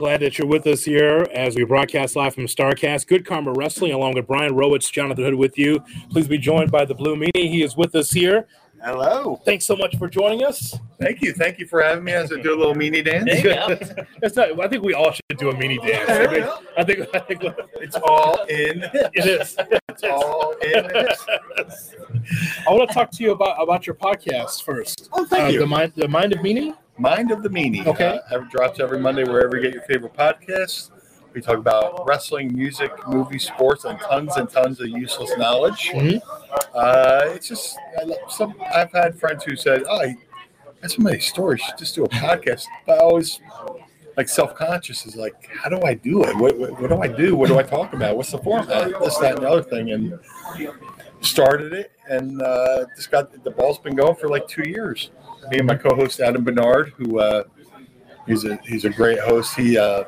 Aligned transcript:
Glad 0.00 0.20
that 0.20 0.38
you're 0.38 0.46
with 0.46 0.64
us 0.68 0.84
here 0.84 1.26
as 1.34 1.56
we 1.56 1.64
broadcast 1.64 2.14
live 2.14 2.32
from 2.32 2.46
Starrcast. 2.46 3.08
Good 3.08 3.26
Karma 3.26 3.50
Wrestling, 3.52 3.90
along 3.92 4.14
with 4.14 4.28
Brian 4.28 4.52
Rowitz, 4.54 4.92
Jonathan 4.92 5.24
Hood 5.24 5.34
with 5.34 5.58
you. 5.58 5.82
Please 6.10 6.28
be 6.28 6.38
joined 6.38 6.70
by 6.70 6.84
the 6.84 6.94
Blue 6.94 7.16
Meanie. 7.16 7.50
He 7.50 7.64
is 7.64 7.76
with 7.76 7.96
us 7.96 8.12
here. 8.12 8.46
Hello. 8.80 9.40
Thanks 9.44 9.66
so 9.66 9.74
much 9.74 9.96
for 9.96 10.06
joining 10.08 10.44
us. 10.44 10.78
Thank 11.00 11.20
you. 11.20 11.32
Thank 11.32 11.58
you 11.58 11.66
for 11.66 11.82
having 11.82 12.04
me 12.04 12.12
as 12.12 12.32
I 12.32 12.40
do 12.40 12.54
a 12.54 12.56
little 12.56 12.76
meanie 12.76 13.04
dance. 13.04 13.42
That's 14.20 14.36
not, 14.36 14.60
I 14.60 14.68
think 14.68 14.84
we 14.84 14.94
all 14.94 15.10
should 15.10 15.36
do 15.36 15.50
a 15.50 15.56
mini 15.58 15.78
dance. 15.78 16.08
I, 16.08 16.32
mean, 16.32 16.48
I 16.76 16.84
think 16.84 17.08
I 17.12 17.18
think 17.18 17.42
It's 17.80 17.96
all 17.96 18.44
in. 18.44 18.84
it 19.14 19.26
is. 19.26 19.56
It's 19.88 20.04
all 20.04 20.52
in. 20.62 20.86
I 22.68 22.72
want 22.72 22.88
to 22.88 22.94
talk 22.94 23.10
to 23.10 23.24
you 23.24 23.32
about 23.32 23.60
about 23.60 23.84
your 23.84 23.96
podcast 23.96 24.62
first. 24.62 25.08
Oh, 25.12 25.24
thank 25.24 25.42
Uh, 25.42 25.48
you. 25.48 25.58
The 25.58 25.66
mind, 25.66 25.92
the 25.96 26.06
mind 26.06 26.34
of 26.34 26.38
Meanie. 26.38 26.76
Mind 26.98 27.30
of 27.30 27.42
the 27.42 27.48
Meanie. 27.48 27.86
Okay. 27.86 28.18
Uh, 28.30 28.40
it 28.40 28.50
drops 28.50 28.80
every 28.80 28.98
Monday 28.98 29.24
wherever 29.24 29.56
you 29.56 29.62
get 29.62 29.74
your 29.74 29.82
favorite 29.82 30.14
podcasts. 30.14 30.90
We 31.32 31.40
talk 31.40 31.58
about 31.58 32.06
wrestling, 32.06 32.54
music, 32.56 32.90
movie, 33.06 33.38
sports, 33.38 33.84
and 33.84 33.98
tons 34.00 34.36
and 34.36 34.48
tons 34.48 34.80
of 34.80 34.88
useless 34.88 35.30
knowledge. 35.36 35.90
Mhm. 35.90 36.20
Uh, 36.74 37.20
it's 37.26 37.48
just 37.48 37.76
I 38.00 38.04
love 38.04 38.18
some. 38.30 38.54
I've 38.74 38.90
had 38.92 39.18
friends 39.18 39.44
who 39.44 39.54
said, 39.54 39.84
"Oh, 39.88 40.00
I 40.00 40.16
have 40.82 40.90
so 40.90 41.02
many 41.02 41.20
stories. 41.20 41.62
Just 41.78 41.94
do 41.94 42.04
a 42.04 42.08
podcast." 42.08 42.64
But 42.86 42.98
I 42.98 43.02
always 43.02 43.40
like 44.16 44.28
self 44.28 44.54
conscious 44.56 45.06
is 45.06 45.14
like, 45.14 45.48
how 45.48 45.70
do 45.70 45.80
I 45.82 45.94
do 45.94 46.24
it? 46.24 46.36
What, 46.36 46.58
what, 46.58 46.80
what 46.80 46.90
do 46.90 47.00
I 47.00 47.06
do? 47.06 47.36
What 47.36 47.48
do 47.48 47.58
I 47.58 47.62
talk 47.62 47.92
about? 47.92 48.16
What's 48.16 48.32
the 48.32 48.38
format? 48.38 48.98
This, 48.98 49.16
that, 49.18 49.36
and 49.36 49.44
the 49.44 49.48
other 49.48 49.62
thing. 49.62 49.92
And 49.92 50.18
started 51.20 51.72
it, 51.72 51.92
and 52.08 52.42
uh, 52.42 52.84
just 52.96 53.10
got 53.10 53.44
the 53.44 53.50
ball's 53.50 53.78
been 53.78 53.94
going 53.94 54.16
for 54.16 54.28
like 54.28 54.48
two 54.48 54.68
years. 54.68 55.10
Me 55.50 55.58
and 55.58 55.66
my 55.66 55.76
co-host 55.76 56.20
Adam 56.20 56.44
Bernard, 56.44 56.92
who 56.96 57.18
uh, 57.18 57.44
he's 58.26 58.44
a 58.44 58.56
he's 58.64 58.84
a 58.84 58.90
great 58.90 59.18
host. 59.20 59.54
He 59.56 59.78
uh, 59.78 60.04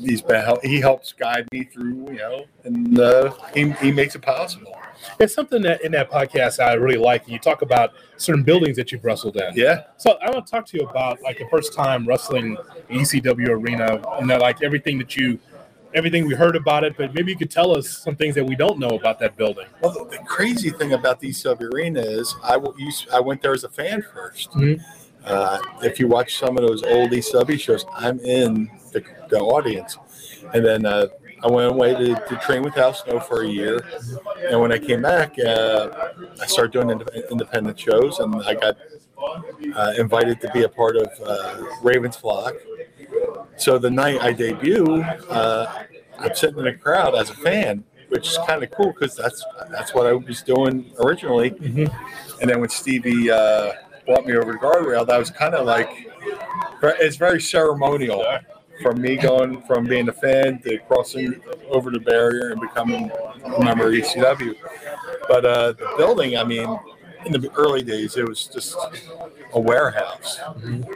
he's 0.00 0.22
been 0.22 0.44
he 0.62 0.80
helps 0.80 1.12
guide 1.12 1.46
me 1.52 1.64
through, 1.64 2.10
you 2.10 2.18
know, 2.18 2.44
and 2.64 2.98
uh, 2.98 3.32
he 3.54 3.70
he 3.72 3.92
makes 3.92 4.14
it 4.14 4.22
possible. 4.22 4.76
It's 5.18 5.34
something 5.34 5.62
that 5.62 5.82
in 5.82 5.92
that 5.92 6.10
podcast 6.10 6.62
I 6.62 6.74
really 6.74 6.98
like. 6.98 7.28
You 7.28 7.38
talk 7.38 7.62
about 7.62 7.92
certain 8.16 8.42
buildings 8.42 8.76
that 8.76 8.92
you've 8.92 9.04
wrestled 9.04 9.36
in. 9.36 9.52
Yeah. 9.54 9.84
So 9.96 10.18
I 10.22 10.30
want 10.30 10.46
to 10.46 10.50
talk 10.50 10.66
to 10.66 10.78
you 10.78 10.86
about 10.86 11.20
like 11.22 11.38
the 11.38 11.46
first 11.50 11.74
time 11.74 12.06
wrestling 12.06 12.56
ECW 12.90 13.48
arena 13.48 14.02
and 14.18 14.28
that 14.30 14.40
like 14.40 14.62
everything 14.62 14.98
that 14.98 15.16
you, 15.16 15.38
everything 15.96 16.26
we 16.26 16.34
heard 16.34 16.54
about 16.54 16.84
it, 16.84 16.94
but 16.96 17.14
maybe 17.14 17.32
you 17.32 17.38
could 17.38 17.50
tell 17.50 17.76
us 17.76 17.88
some 17.88 18.14
things 18.14 18.34
that 18.34 18.44
we 18.44 18.54
don't 18.54 18.78
know 18.78 18.90
about 18.90 19.18
that 19.18 19.34
building. 19.36 19.66
Well, 19.80 19.92
the, 19.92 20.04
the 20.18 20.18
crazy 20.24 20.68
thing 20.70 20.92
about 20.92 21.20
the 21.20 21.32
sub 21.32 21.62
arena 21.62 22.00
is 22.00 22.34
I 22.44 22.58
used, 22.76 23.08
I 23.10 23.18
went 23.20 23.40
there 23.42 23.52
as 23.54 23.64
a 23.64 23.68
fan 23.70 24.02
1st 24.14 24.48
Mhm. 24.52 24.80
Uh, 25.24 25.58
if 25.82 25.98
you 25.98 26.06
watch 26.06 26.36
some 26.38 26.56
of 26.56 26.64
those 26.64 26.84
old 26.84 27.10
ECW 27.10 27.58
shows, 27.58 27.84
I'm 27.96 28.20
in 28.20 28.70
the, 28.92 29.02
the 29.28 29.40
audience, 29.40 29.98
and 30.54 30.64
then 30.64 30.86
uh, 30.86 31.08
I 31.42 31.48
went 31.48 31.72
away 31.72 31.94
to, 31.94 32.14
to 32.14 32.36
train 32.36 32.62
with 32.62 32.76
Al 32.78 32.94
Snow 32.94 33.18
for 33.18 33.42
a 33.42 33.48
year, 33.48 33.84
and 34.48 34.60
when 34.60 34.70
I 34.70 34.78
came 34.78 35.02
back, 35.02 35.36
uh, 35.40 36.10
I 36.40 36.46
started 36.46 36.70
doing 36.72 36.90
ind- 36.90 37.10
independent 37.28 37.76
shows, 37.80 38.20
and 38.20 38.36
I 38.44 38.54
got 38.54 38.76
uh, 39.74 39.94
invited 39.98 40.40
to 40.42 40.50
be 40.52 40.62
a 40.62 40.68
part 40.68 40.94
of 40.96 41.08
uh, 41.24 41.60
Ravens 41.82 42.16
Flock. 42.16 42.54
So 43.58 43.78
the 43.78 43.90
night 43.90 44.20
I 44.20 44.32
debut, 44.32 45.02
uh, 45.30 45.84
I'm 46.18 46.34
sitting 46.34 46.58
in 46.58 46.64
the 46.64 46.72
crowd 46.74 47.14
as 47.14 47.30
a 47.30 47.34
fan, 47.34 47.84
which 48.08 48.28
is 48.28 48.38
kind 48.46 48.62
of 48.62 48.70
cool 48.70 48.92
because 48.92 49.16
that's 49.16 49.44
that's 49.70 49.94
what 49.94 50.06
I 50.06 50.12
was 50.12 50.42
doing 50.42 50.92
originally. 51.00 51.50
Mhm. 51.50 51.90
And 52.40 52.50
then 52.50 52.60
when 52.60 52.68
Stevie 52.68 53.30
uh, 53.30 53.72
brought 54.06 54.26
me 54.26 54.36
over 54.36 54.52
to 54.52 54.58
guardrail, 54.58 55.06
that 55.06 55.18
was 55.18 55.30
kind 55.30 55.54
of 55.54 55.66
like 55.66 55.90
it's 56.82 57.16
very 57.16 57.40
ceremonial 57.40 58.24
from 58.82 59.00
me 59.00 59.16
going 59.16 59.62
from 59.62 59.86
being 59.86 60.08
a 60.08 60.12
fan 60.12 60.60
to 60.62 60.78
crossing 60.86 61.40
over 61.70 61.90
the 61.90 62.00
barrier 62.00 62.50
and 62.52 62.60
becoming 62.60 63.10
a 63.44 63.64
member 63.64 63.88
of 63.88 63.94
ECW. 63.94 64.54
But 65.28 65.44
uh, 65.46 65.72
the 65.72 65.94
building, 65.96 66.36
I 66.36 66.44
mean, 66.44 66.78
in 67.26 67.32
the 67.40 67.50
early 67.56 67.82
days, 67.82 68.16
it 68.16 68.26
was 68.26 68.46
just 68.46 68.76
a 69.52 69.60
warehouse. 69.60 70.38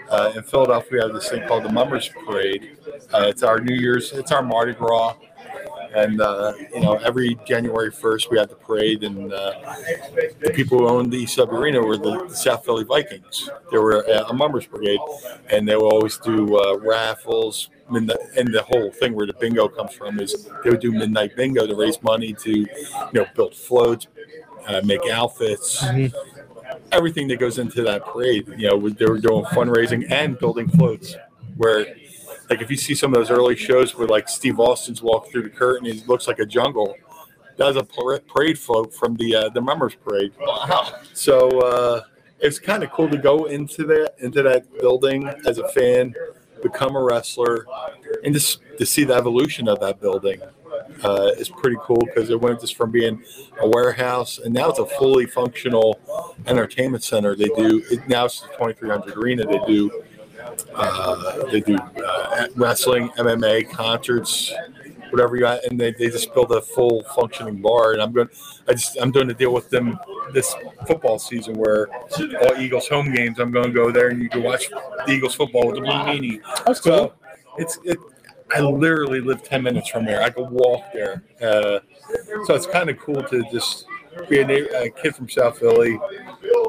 Uh, 0.09 0.33
in 0.37 0.43
Philadelphia, 0.43 0.91
we 0.93 1.01
have 1.01 1.13
this 1.13 1.29
thing 1.29 1.47
called 1.47 1.65
the 1.65 1.73
Mummers 1.73 2.09
Parade. 2.09 2.79
Uh, 3.13 3.25
it's 3.27 3.43
our 3.43 3.61
New 3.61 3.75
Year's, 3.75 4.13
it's 4.13 4.33
our 4.33 4.43
Mardi 4.43 4.73
Gras. 4.75 5.17
And, 5.95 6.21
uh, 6.21 6.53
you 6.73 6.81
know, 6.83 6.95
every 6.95 7.37
January 7.45 7.91
1st, 7.91 8.31
we 8.31 8.39
have 8.39 8.49
the 8.49 8.55
parade, 8.55 9.03
and 9.03 9.33
uh, 9.33 9.75
the 10.41 10.53
people 10.55 10.79
who 10.79 10.89
owned 10.89 11.13
the 11.13 11.27
sub 11.27 11.53
arena 11.53 11.81
were 11.81 11.97
the, 11.97 12.29
South 12.29 12.65
Philly 12.65 12.85
Vikings. 12.85 13.51
They 13.73 13.79
were 13.79 14.03
a, 14.03 14.29
a 14.29 14.33
Mummers 14.33 14.67
Brigade, 14.67 15.01
and 15.51 15.67
they 15.67 15.75
would 15.75 15.93
always 15.93 16.17
do 16.19 16.57
uh, 16.57 16.79
raffles. 16.79 17.71
Midnight, 17.91 18.19
and 18.37 18.55
the 18.55 18.63
whole 18.63 18.93
thing 18.93 19.15
where 19.15 19.27
the 19.27 19.33
bingo 19.33 19.67
comes 19.67 19.93
from 19.93 20.21
is 20.21 20.49
they 20.63 20.71
would 20.71 20.79
do 20.79 20.93
midnight 20.93 21.35
bingo 21.35 21.67
to 21.67 21.75
raise 21.75 22.01
money 22.05 22.33
to, 22.35 22.51
you 22.61 22.69
know, 23.13 23.27
build 23.35 23.53
floats, 23.53 24.07
uh, 24.67 24.81
make 24.85 25.01
outfits, 25.11 25.83
Mhm. 25.85 26.13
everything 26.93 27.29
that 27.29 27.39
goes 27.39 27.59
into 27.59 27.83
that 27.83 28.05
parade. 28.05 28.47
You 28.57 28.69
know, 28.71 28.89
they 28.89 29.07
were 29.07 29.19
doing 29.19 29.45
fundraising 29.47 30.11
and 30.11 30.39
building 30.39 30.69
floats. 30.69 31.17
Where, 31.57 31.87
like, 32.49 32.63
if 32.63 32.71
you 32.71 32.77
see 32.77 32.95
some 32.95 33.13
of 33.13 33.19
those 33.19 33.31
early 33.31 33.57
shows 33.57 33.95
where 33.97 34.07
like 34.09 34.29
Steve 34.29 34.59
Austin's 34.61 35.03
walk 35.03 35.31
through 35.31 35.43
the 35.43 35.51
curtain, 35.51 35.87
it 35.87 36.09
looks 36.09 36.27
like 36.27 36.39
a 36.39 36.47
jungle. 36.47 36.95
That 37.57 37.67
was 37.67 37.77
a 37.77 37.85
parade 37.85 38.59
float 38.59 38.95
from 38.95 39.17
the 39.17 39.35
uh, 39.37 39.49
the 39.51 39.61
Mummers 39.61 39.95
parade. 39.95 40.33
Wow. 40.41 40.93
So 41.13 41.49
uh, 41.61 42.03
it's 42.39 42.59
kind 42.59 42.83
of 42.83 42.91
cool 42.91 43.09
to 43.11 43.19
go 43.19 43.45
into 43.47 43.85
that 43.85 44.15
into 44.21 44.43
that 44.43 44.65
building 44.81 45.29
as 45.47 45.59
a 45.59 45.69
fan, 45.69 46.15
become 46.63 46.97
a 46.97 47.03
wrestler, 47.03 47.67
and 48.25 48.33
just 48.33 48.61
to 48.79 48.87
see 48.87 49.05
the 49.05 49.15
evolution 49.15 49.69
of 49.69 49.79
that 49.81 50.01
building 50.01 50.41
uh, 51.05 51.31
is 51.39 51.49
pretty 51.49 51.77
cool 51.83 51.99
because 51.99 52.31
it 52.31 52.41
went 52.41 52.61
just 52.61 52.77
from 52.77 52.91
being 52.91 53.23
a 53.61 53.69
warehouse 53.69 54.39
and 54.39 54.53
now 54.55 54.71
it's 54.71 54.79
a 54.79 54.87
fully 54.87 55.27
functional 55.27 55.99
entertainment 56.47 57.03
center. 57.03 57.35
They 57.35 57.49
do 57.49 57.83
it 57.91 58.09
now 58.09 58.27
it's 58.27 58.41
the 58.41 58.49
2300 58.49 59.17
Arena. 59.17 59.47
They 59.47 59.61
do 59.67 60.03
uh, 60.75 61.47
they 61.51 61.61
do 61.61 61.77
uh, 61.77 62.47
wrestling, 62.57 63.09
MMA, 63.11 63.71
concerts, 63.71 64.53
whatever 65.11 65.37
you 65.37 65.43
got, 65.43 65.65
and 65.65 65.79
they, 65.79 65.93
they 65.93 66.09
just 66.09 66.33
build 66.35 66.51
a 66.53 66.61
full 66.61 67.03
functioning 67.15 67.61
bar. 67.61 67.93
And 67.93 68.03
I'm 68.03 68.13
going, 68.13 68.29
I 68.69 68.73
just 68.73 68.97
I'm 69.01 69.11
doing 69.11 69.31
a 69.31 69.35
deal 69.35 69.53
with 69.53 69.71
them 69.71 69.99
this 70.33 70.55
football 70.87 71.19
season 71.19 71.55
where 71.57 71.89
all 71.93 72.57
Eagles 72.59 72.89
home 72.89 73.13
games. 73.13 73.39
I'm 73.39 73.51
going 73.51 73.67
to 73.67 73.73
go 73.73 73.91
there 73.91 74.09
and 74.09 74.23
you 74.23 74.29
can 74.29 74.43
watch 74.43 74.69
the 74.71 75.13
Eagles 75.13 75.35
football 75.35 75.67
with 75.67 75.77
the 75.77 75.83
blue 75.83 75.91
meanie. 75.93 76.41
That's 76.65 76.83
So 76.83 77.09
cool. 77.09 77.15
it's 77.59 77.79
it. 77.85 77.99
I 78.53 78.61
literally 78.61 79.21
live 79.21 79.43
ten 79.43 79.63
minutes 79.63 79.89
from 79.89 80.05
there. 80.05 80.23
I 80.23 80.31
could 80.31 80.51
walk 80.51 80.93
there. 80.93 81.23
Uh, 81.41 81.81
so 82.45 82.55
it's 82.55 82.67
kind 82.67 82.91
of 82.91 82.99
cool 82.99 83.23
to 83.23 83.43
just 83.51 83.87
be 84.29 84.41
a, 84.41 84.83
a 84.83 84.91
kid 84.91 85.15
from 85.15 85.29
South 85.29 85.59
Philly 85.59 85.99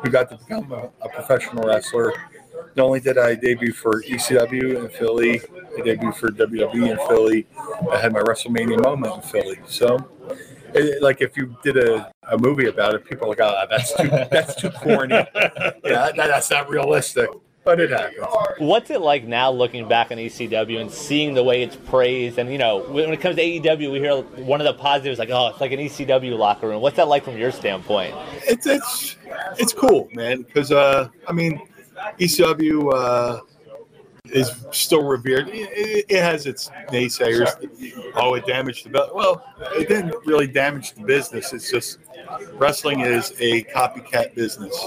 who 0.03 0.09
got 0.09 0.29
to 0.29 0.37
become 0.37 0.71
a, 0.71 0.89
a 1.01 1.09
professional 1.09 1.63
wrestler. 1.67 2.13
Not 2.75 2.85
only 2.85 2.99
did 2.99 3.17
I 3.17 3.35
debut 3.35 3.73
for 3.73 4.01
ECW 4.03 4.83
in 4.83 4.89
Philly, 4.89 5.41
I 5.41 5.81
debuted 5.81 6.15
for 6.15 6.29
WWE 6.29 6.91
in 6.91 6.97
Philly. 7.07 7.47
I 7.91 7.97
had 7.97 8.13
my 8.13 8.21
WrestleMania 8.21 8.81
moment 8.81 9.15
in 9.15 9.21
Philly. 9.21 9.59
So, 9.65 9.97
it, 10.73 11.01
like, 11.01 11.21
if 11.21 11.35
you 11.35 11.55
did 11.63 11.77
a, 11.77 12.11
a 12.29 12.37
movie 12.37 12.67
about 12.67 12.95
it, 12.95 13.03
people 13.05 13.25
are 13.25 13.29
like, 13.29 13.41
"Oh, 13.41 13.65
that's 13.69 13.93
too 13.93 14.07
that's 14.07 14.55
too 14.55 14.69
corny. 14.69 15.15
Yeah, 15.83 16.11
that, 16.11 16.15
that's 16.15 16.49
not 16.49 16.69
realistic." 16.69 17.29
But 17.63 17.79
it 17.79 17.91
happened. 17.91 18.25
What's 18.57 18.89
it 18.89 19.01
like 19.01 19.25
now 19.25 19.51
looking 19.51 19.87
back 19.87 20.11
on 20.11 20.17
ECW 20.17 20.81
and 20.81 20.91
seeing 20.91 21.35
the 21.35 21.43
way 21.43 21.61
it's 21.61 21.75
praised? 21.75 22.39
And, 22.39 22.51
you 22.51 22.57
know, 22.57 22.79
when 22.91 23.13
it 23.13 23.21
comes 23.21 23.35
to 23.35 23.41
AEW, 23.41 23.91
we 23.91 23.99
hear 23.99 24.21
one 24.43 24.59
of 24.59 24.65
the 24.65 24.73
positives 24.73 25.19
like, 25.19 25.29
oh, 25.29 25.49
it's 25.49 25.61
like 25.61 25.71
an 25.71 25.79
ECW 25.79 26.35
locker 26.37 26.67
room. 26.67 26.81
What's 26.81 26.97
that 26.97 27.07
like 27.07 27.23
from 27.23 27.37
your 27.37 27.51
standpoint? 27.51 28.15
it's 28.47 28.65
it's 28.65 29.15
it's 29.59 29.73
cool, 29.73 30.09
man. 30.13 30.41
Because 30.41 30.71
uh, 30.71 31.09
I 31.27 31.31
mean, 31.33 31.61
ECW 32.19 32.93
uh, 32.93 33.41
is 34.25 34.51
still 34.71 35.03
revered. 35.03 35.49
It, 35.49 35.69
it, 35.71 36.05
it 36.09 36.21
has 36.21 36.47
its 36.47 36.69
naysayers. 36.89 37.53
Oh, 38.15 38.33
it 38.33 38.45
damaged 38.47 38.85
the 38.85 38.89
belt. 38.89 39.13
Well, 39.13 39.45
it 39.73 39.87
didn't 39.87 40.15
really 40.25 40.47
damage 40.47 40.93
the 40.93 41.03
business. 41.03 41.53
It's 41.53 41.69
just 41.69 41.99
wrestling 42.53 43.01
is 43.01 43.33
a 43.39 43.63
copycat 43.63 44.33
business. 44.35 44.77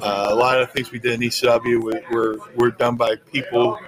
Uh, 0.00 0.28
a 0.30 0.34
lot 0.34 0.60
of 0.60 0.70
things 0.72 0.90
we 0.90 0.98
did 0.98 1.14
in 1.14 1.28
ECW 1.28 1.82
were, 2.10 2.38
were 2.56 2.70
done 2.70 2.96
by 2.96 3.16
people 3.16 3.78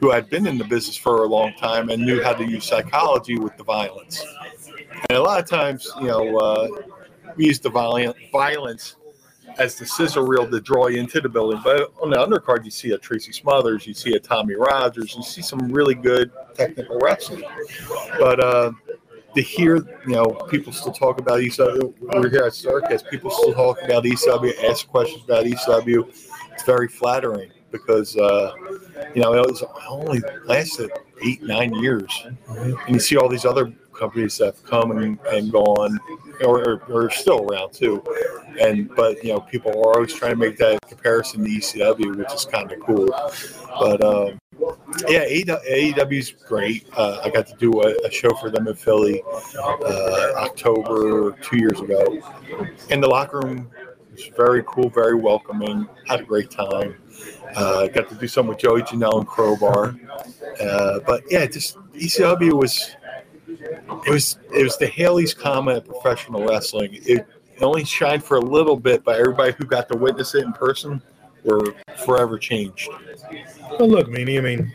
who 0.00 0.10
had 0.10 0.30
been 0.30 0.46
in 0.46 0.58
the 0.58 0.64
business 0.64 0.96
for 0.96 1.24
a 1.24 1.26
long 1.26 1.52
time 1.54 1.90
and 1.90 2.04
knew 2.04 2.22
how 2.22 2.32
to 2.32 2.44
use 2.44 2.64
psychology 2.64 3.38
with 3.38 3.56
the 3.56 3.64
violence. 3.64 4.24
And 5.08 5.18
a 5.18 5.22
lot 5.22 5.40
of 5.40 5.48
times, 5.48 5.90
you 6.00 6.06
know, 6.06 6.36
uh, 6.36 6.68
we 7.36 7.46
use 7.46 7.60
the 7.60 7.70
violent 7.70 8.16
violence 8.32 8.96
as 9.58 9.74
the 9.76 9.86
sizzle 9.86 10.24
reel 10.24 10.48
to 10.48 10.60
draw 10.60 10.86
you 10.86 10.98
into 10.98 11.20
the 11.20 11.28
building. 11.28 11.60
But 11.64 11.92
on 12.00 12.10
the 12.10 12.16
undercard, 12.16 12.64
you 12.64 12.70
see 12.70 12.92
a 12.92 12.98
Tracy 12.98 13.32
Smothers, 13.32 13.86
you 13.86 13.94
see 13.94 14.14
a 14.14 14.20
Tommy 14.20 14.54
Rogers, 14.54 15.14
you 15.16 15.22
see 15.22 15.42
some 15.42 15.72
really 15.72 15.94
good 15.94 16.30
technical 16.54 16.98
wrestling. 16.98 17.42
But 18.18 18.40
uh, 18.40 18.72
to 19.34 19.42
hear, 19.42 19.76
you 19.76 20.14
know, 20.14 20.26
people 20.50 20.72
still 20.72 20.92
talk 20.92 21.18
about 21.18 21.40
ECW, 21.40 21.94
we're 22.00 22.30
here 22.30 22.44
at 22.44 22.54
Circus, 22.54 23.02
people 23.02 23.30
still 23.30 23.52
talk 23.52 23.80
about 23.82 24.04
ECW, 24.04 24.52
ask 24.64 24.86
questions 24.88 25.24
about 25.24 25.44
ECW. 25.44 26.08
It's 26.52 26.64
very 26.64 26.88
flattering 26.88 27.50
because, 27.70 28.16
uh, 28.16 28.52
you 29.14 29.22
know, 29.22 29.34
it, 29.34 29.46
was, 29.46 29.62
only 29.88 30.22
lasted 30.44 30.90
eight, 31.24 31.42
nine 31.42 31.74
years, 31.74 32.26
and 32.48 32.78
you 32.88 32.98
see 32.98 33.16
all 33.16 33.28
these 33.28 33.44
other 33.44 33.72
companies 33.98 34.38
that 34.38 34.46
have 34.46 34.64
come 34.64 34.92
and, 34.92 35.18
and 35.26 35.52
gone, 35.52 35.98
or, 36.44 36.82
or 36.84 37.10
still 37.10 37.46
around 37.46 37.72
too. 37.72 38.02
And 38.60 38.94
but 38.94 39.22
you 39.22 39.32
know, 39.32 39.40
people 39.40 39.72
are 39.72 39.94
always 39.94 40.14
trying 40.14 40.32
to 40.32 40.36
make 40.36 40.56
that 40.58 40.80
comparison 40.88 41.44
to 41.44 41.50
ECW, 41.50 42.16
which 42.16 42.32
is 42.32 42.44
kind 42.44 42.70
of 42.70 42.80
cool. 42.80 43.08
But 43.78 44.02
um, 44.02 44.38
yeah, 45.08 45.24
AEW 45.26 46.18
is 46.18 46.30
great. 46.30 46.88
Uh, 46.96 47.20
I 47.24 47.30
got 47.30 47.46
to 47.48 47.54
do 47.56 47.72
a, 47.82 47.94
a, 48.06 48.10
show 48.10 48.30
for 48.34 48.50
them 48.50 48.68
in 48.68 48.74
Philly 48.74 49.22
uh, 49.58 50.32
October 50.36 51.32
two 51.42 51.58
years 51.58 51.80
ago, 51.80 52.20
In 52.90 53.00
the 53.00 53.08
locker 53.08 53.40
room 53.40 53.70
was 54.12 54.26
very 54.36 54.62
cool, 54.66 54.88
very 54.88 55.14
welcoming. 55.14 55.86
Had 56.06 56.20
a 56.20 56.24
great 56.24 56.50
time. 56.50 56.96
Uh, 57.54 57.88
got 57.88 58.08
to 58.08 58.14
do 58.14 58.26
some 58.26 58.46
with 58.46 58.58
Joey 58.58 58.82
Janela 58.82 59.18
and 59.18 59.26
Crowbar. 59.26 59.96
Uh, 60.60 61.00
but 61.06 61.22
yeah, 61.30 61.46
just 61.46 61.78
ECW 61.92 62.52
was 62.54 62.96
it 64.06 64.10
was 64.10 64.38
it 64.54 64.62
was 64.62 64.76
the 64.76 64.86
Halley's 64.86 65.34
Comet 65.34 65.78
of 65.78 65.86
professional 65.86 66.46
wrestling. 66.46 66.90
It 66.92 67.26
only 67.60 67.84
shined 67.84 68.24
for 68.24 68.36
a 68.36 68.40
little 68.40 68.76
bit, 68.76 69.04
but 69.04 69.18
everybody 69.18 69.52
who 69.52 69.64
got 69.64 69.88
to 69.90 69.98
witness 69.98 70.34
it 70.34 70.44
in 70.44 70.52
person 70.52 71.02
were 71.44 71.74
forever 72.04 72.38
changed. 72.38 72.88
Well, 73.78 73.88
look, 73.88 74.08
Meanie, 74.08 74.38
I 74.38 74.40
mean, 74.40 74.72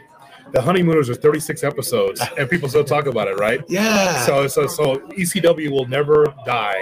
the 0.54 0.62
honeymooners 0.62 1.10
are 1.10 1.16
36 1.16 1.64
episodes 1.64 2.22
and 2.38 2.48
people 2.48 2.70
still 2.70 2.84
talk 2.84 3.08
about 3.08 3.28
it 3.28 3.38
right? 3.38 3.62
Yeah. 3.68 4.24
So 4.26 4.48
so 4.48 4.68
so 4.68 4.98
ecw 5.10 5.72
will 5.72 5.88
never 5.88 6.26
die 6.46 6.82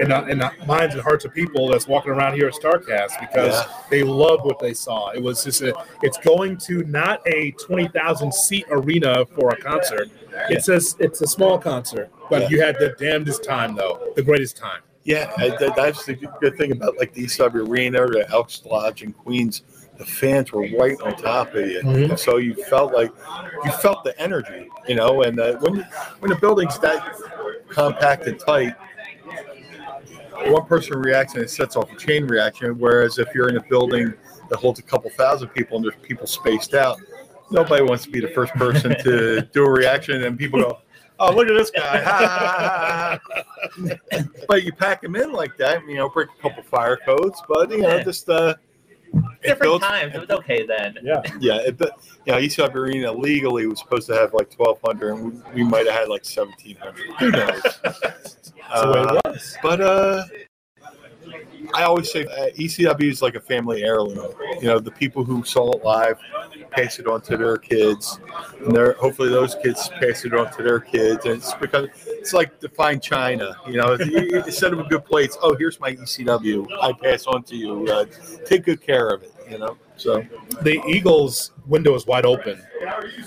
in 0.00 0.10
the, 0.10 0.26
in 0.28 0.38
the 0.38 0.52
minds 0.66 0.94
and 0.94 1.02
hearts 1.02 1.24
of 1.24 1.34
people 1.34 1.68
that's 1.68 1.88
walking 1.88 2.12
around 2.12 2.34
here 2.34 2.46
at 2.46 2.54
Starrcast 2.54 3.20
because 3.20 3.54
yeah. 3.54 3.72
they 3.90 4.04
love 4.04 4.44
what 4.44 4.60
they 4.60 4.72
saw. 4.72 5.10
It 5.10 5.22
was 5.22 5.44
just 5.44 5.60
a, 5.62 5.74
it's 6.02 6.18
going 6.18 6.56
to 6.58 6.84
not 6.84 7.20
a 7.26 7.50
20000 7.66 8.32
seat 8.32 8.66
arena 8.70 9.26
for 9.26 9.50
a 9.50 9.56
concert. 9.56 10.10
It's 10.48 10.68
a 10.68 10.80
it's 11.02 11.20
a 11.20 11.26
small 11.26 11.58
concert 11.58 12.10
but 12.30 12.42
yeah. 12.42 12.48
you 12.48 12.62
had 12.62 12.76
the 12.78 12.94
damnedest 12.98 13.42
time 13.42 13.74
though 13.74 14.12
the 14.14 14.22
greatest 14.22 14.56
time. 14.56 14.82
Yeah 15.02 15.32
that's 15.74 16.04
the 16.04 16.14
good 16.40 16.56
thing 16.56 16.70
about 16.70 16.96
like 16.98 17.12
the 17.14 17.22
east 17.22 17.40
arena 17.40 18.02
or 18.02 18.10
the 18.10 18.30
elks 18.30 18.64
lodge 18.64 19.02
in 19.02 19.12
queens 19.12 19.62
the 19.98 20.06
fans 20.06 20.52
were 20.52 20.66
right 20.78 20.98
on 21.02 21.16
top 21.16 21.54
of 21.54 21.68
you. 21.68 21.82
Mm-hmm. 21.82 22.16
So 22.16 22.36
you 22.36 22.54
felt 22.54 22.94
like 22.94 23.10
you 23.64 23.72
felt 23.72 24.04
the 24.04 24.18
energy, 24.20 24.68
you 24.86 24.94
know. 24.94 25.22
And 25.22 25.38
uh, 25.38 25.56
when 25.58 25.86
when 26.20 26.30
the 26.30 26.38
building's 26.40 26.78
that 26.78 27.16
compact 27.68 28.26
and 28.26 28.38
tight, 28.38 28.74
one 30.46 30.64
person 30.66 31.00
reacts 31.00 31.34
and 31.34 31.42
it 31.42 31.50
sets 31.50 31.76
off 31.76 31.90
a 31.92 31.96
chain 31.96 32.26
reaction. 32.26 32.78
Whereas 32.78 33.18
if 33.18 33.34
you're 33.34 33.48
in 33.48 33.56
a 33.56 33.62
building 33.68 34.14
that 34.48 34.56
holds 34.56 34.78
a 34.78 34.84
couple 34.84 35.10
thousand 35.10 35.48
people 35.48 35.76
and 35.76 35.84
there's 35.84 36.00
people 36.00 36.26
spaced 36.26 36.74
out, 36.74 36.98
nobody 37.50 37.82
wants 37.82 38.04
to 38.04 38.10
be 38.10 38.20
the 38.20 38.28
first 38.28 38.52
person 38.54 38.96
to 39.02 39.42
do 39.52 39.64
a 39.64 39.70
reaction, 39.70 40.22
and 40.22 40.38
people 40.38 40.60
go. 40.60 40.78
Oh, 41.20 41.34
look 41.34 41.48
at 41.48 41.56
this 41.56 41.72
guy. 41.72 43.18
but 44.48 44.62
you 44.62 44.72
pack 44.72 45.02
him 45.02 45.16
in 45.16 45.32
like 45.32 45.56
that, 45.56 45.84
you 45.88 45.96
know, 45.96 46.08
break 46.08 46.28
a 46.38 46.40
couple 46.40 46.62
fire 46.62 46.96
codes, 46.96 47.42
but, 47.48 47.72
you 47.72 47.78
know, 47.78 48.00
just 48.04 48.28
uh, 48.28 48.54
different 49.42 49.62
built, 49.62 49.82
times. 49.82 50.14
It 50.14 50.20
was 50.20 50.30
okay 50.30 50.66
then. 50.66 50.98
Yeah, 51.02 51.22
yeah. 51.40 51.58
It, 51.58 51.80
you 52.26 52.32
know, 52.32 52.38
East 52.38 52.58
Arena 52.58 53.12
legally 53.12 53.66
was 53.66 53.78
supposed 53.78 54.06
to 54.08 54.14
have 54.14 54.34
like 54.34 54.50
twelve 54.50 54.78
hundred, 54.84 55.14
and 55.14 55.44
we, 55.54 55.62
we 55.62 55.64
might 55.64 55.86
have 55.86 55.94
had 55.94 56.08
like 56.08 56.24
seventeen 56.24 56.76
hundred. 56.76 57.06
Who 57.18 57.30
knows? 57.30 57.62
That's 57.82 58.52
uh, 58.70 58.86
the 58.86 58.92
way 58.92 59.02
it 59.02 59.20
was. 59.24 59.56
But 59.62 59.80
uh, 59.80 60.24
I 61.74 61.82
always 61.84 62.10
say 62.10 62.24
uh, 62.24 62.50
ECW 62.56 63.10
is 63.10 63.22
like 63.22 63.34
a 63.34 63.40
family 63.40 63.82
heirloom. 63.82 64.32
You 64.60 64.68
know, 64.68 64.78
the 64.78 64.90
people 64.90 65.24
who 65.24 65.44
saw 65.44 65.70
it 65.72 65.84
live 65.84 66.18
pass 66.70 66.98
it 66.98 67.06
on 67.06 67.20
to 67.22 67.36
their 67.36 67.56
kids, 67.56 68.20
and 68.60 68.74
they're 68.74 68.92
hopefully 68.94 69.28
those 69.28 69.54
kids 69.62 69.88
pass 70.00 70.24
it 70.24 70.34
on 70.34 70.52
to 70.52 70.62
their 70.62 70.80
kids. 70.80 71.24
And 71.24 71.36
it's 71.36 71.54
because 71.54 71.88
it's 72.28 72.34
like 72.34 72.60
the 72.60 72.68
fine 72.68 73.00
china. 73.00 73.56
You 73.66 73.78
know, 73.78 73.94
instead 73.94 74.74
of 74.74 74.80
a 74.80 74.84
good 74.84 75.04
plates, 75.06 75.38
oh, 75.40 75.54
here's 75.56 75.80
my 75.80 75.94
ECW. 75.94 76.66
I 76.82 76.92
pass 76.92 77.26
on 77.26 77.42
to 77.44 77.56
you. 77.56 77.86
Uh, 77.86 78.04
take 78.44 78.64
good 78.64 78.82
care 78.82 79.08
of 79.08 79.22
it. 79.22 79.32
You 79.50 79.58
know, 79.58 79.78
so 79.96 80.22
the 80.60 80.82
Eagles' 80.86 81.52
window 81.66 81.94
is 81.94 82.06
wide 82.06 82.26
open 82.26 82.62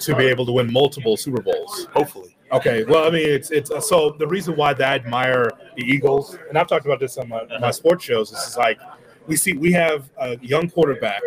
to 0.01 0.15
be 0.15 0.25
able 0.25 0.45
to 0.45 0.51
win 0.51 0.71
multiple 0.71 1.17
Super 1.17 1.41
Bowls. 1.41 1.87
Hopefully. 1.95 2.37
Okay, 2.51 2.83
well, 2.83 3.07
I 3.07 3.09
mean, 3.09 3.27
it's 3.27 3.49
it's 3.49 3.71
uh, 3.71 3.81
so 3.81 4.11
the 4.19 4.27
reason 4.27 4.55
why 4.55 4.73
I 4.73 4.83
admire 4.83 5.49
the 5.77 5.83
Eagles, 5.83 6.37
and 6.47 6.57
I've 6.57 6.67
talked 6.67 6.85
about 6.85 6.99
this 6.99 7.17
on 7.17 7.27
my, 7.27 7.43
my 7.59 7.71
sports 7.71 8.03
shows. 8.03 8.29
This 8.29 8.49
Is 8.49 8.57
like 8.57 8.79
we 9.25 9.35
see 9.35 9.53
we 9.53 9.71
have 9.71 10.11
a 10.19 10.37
young 10.41 10.69
quarterback 10.69 11.21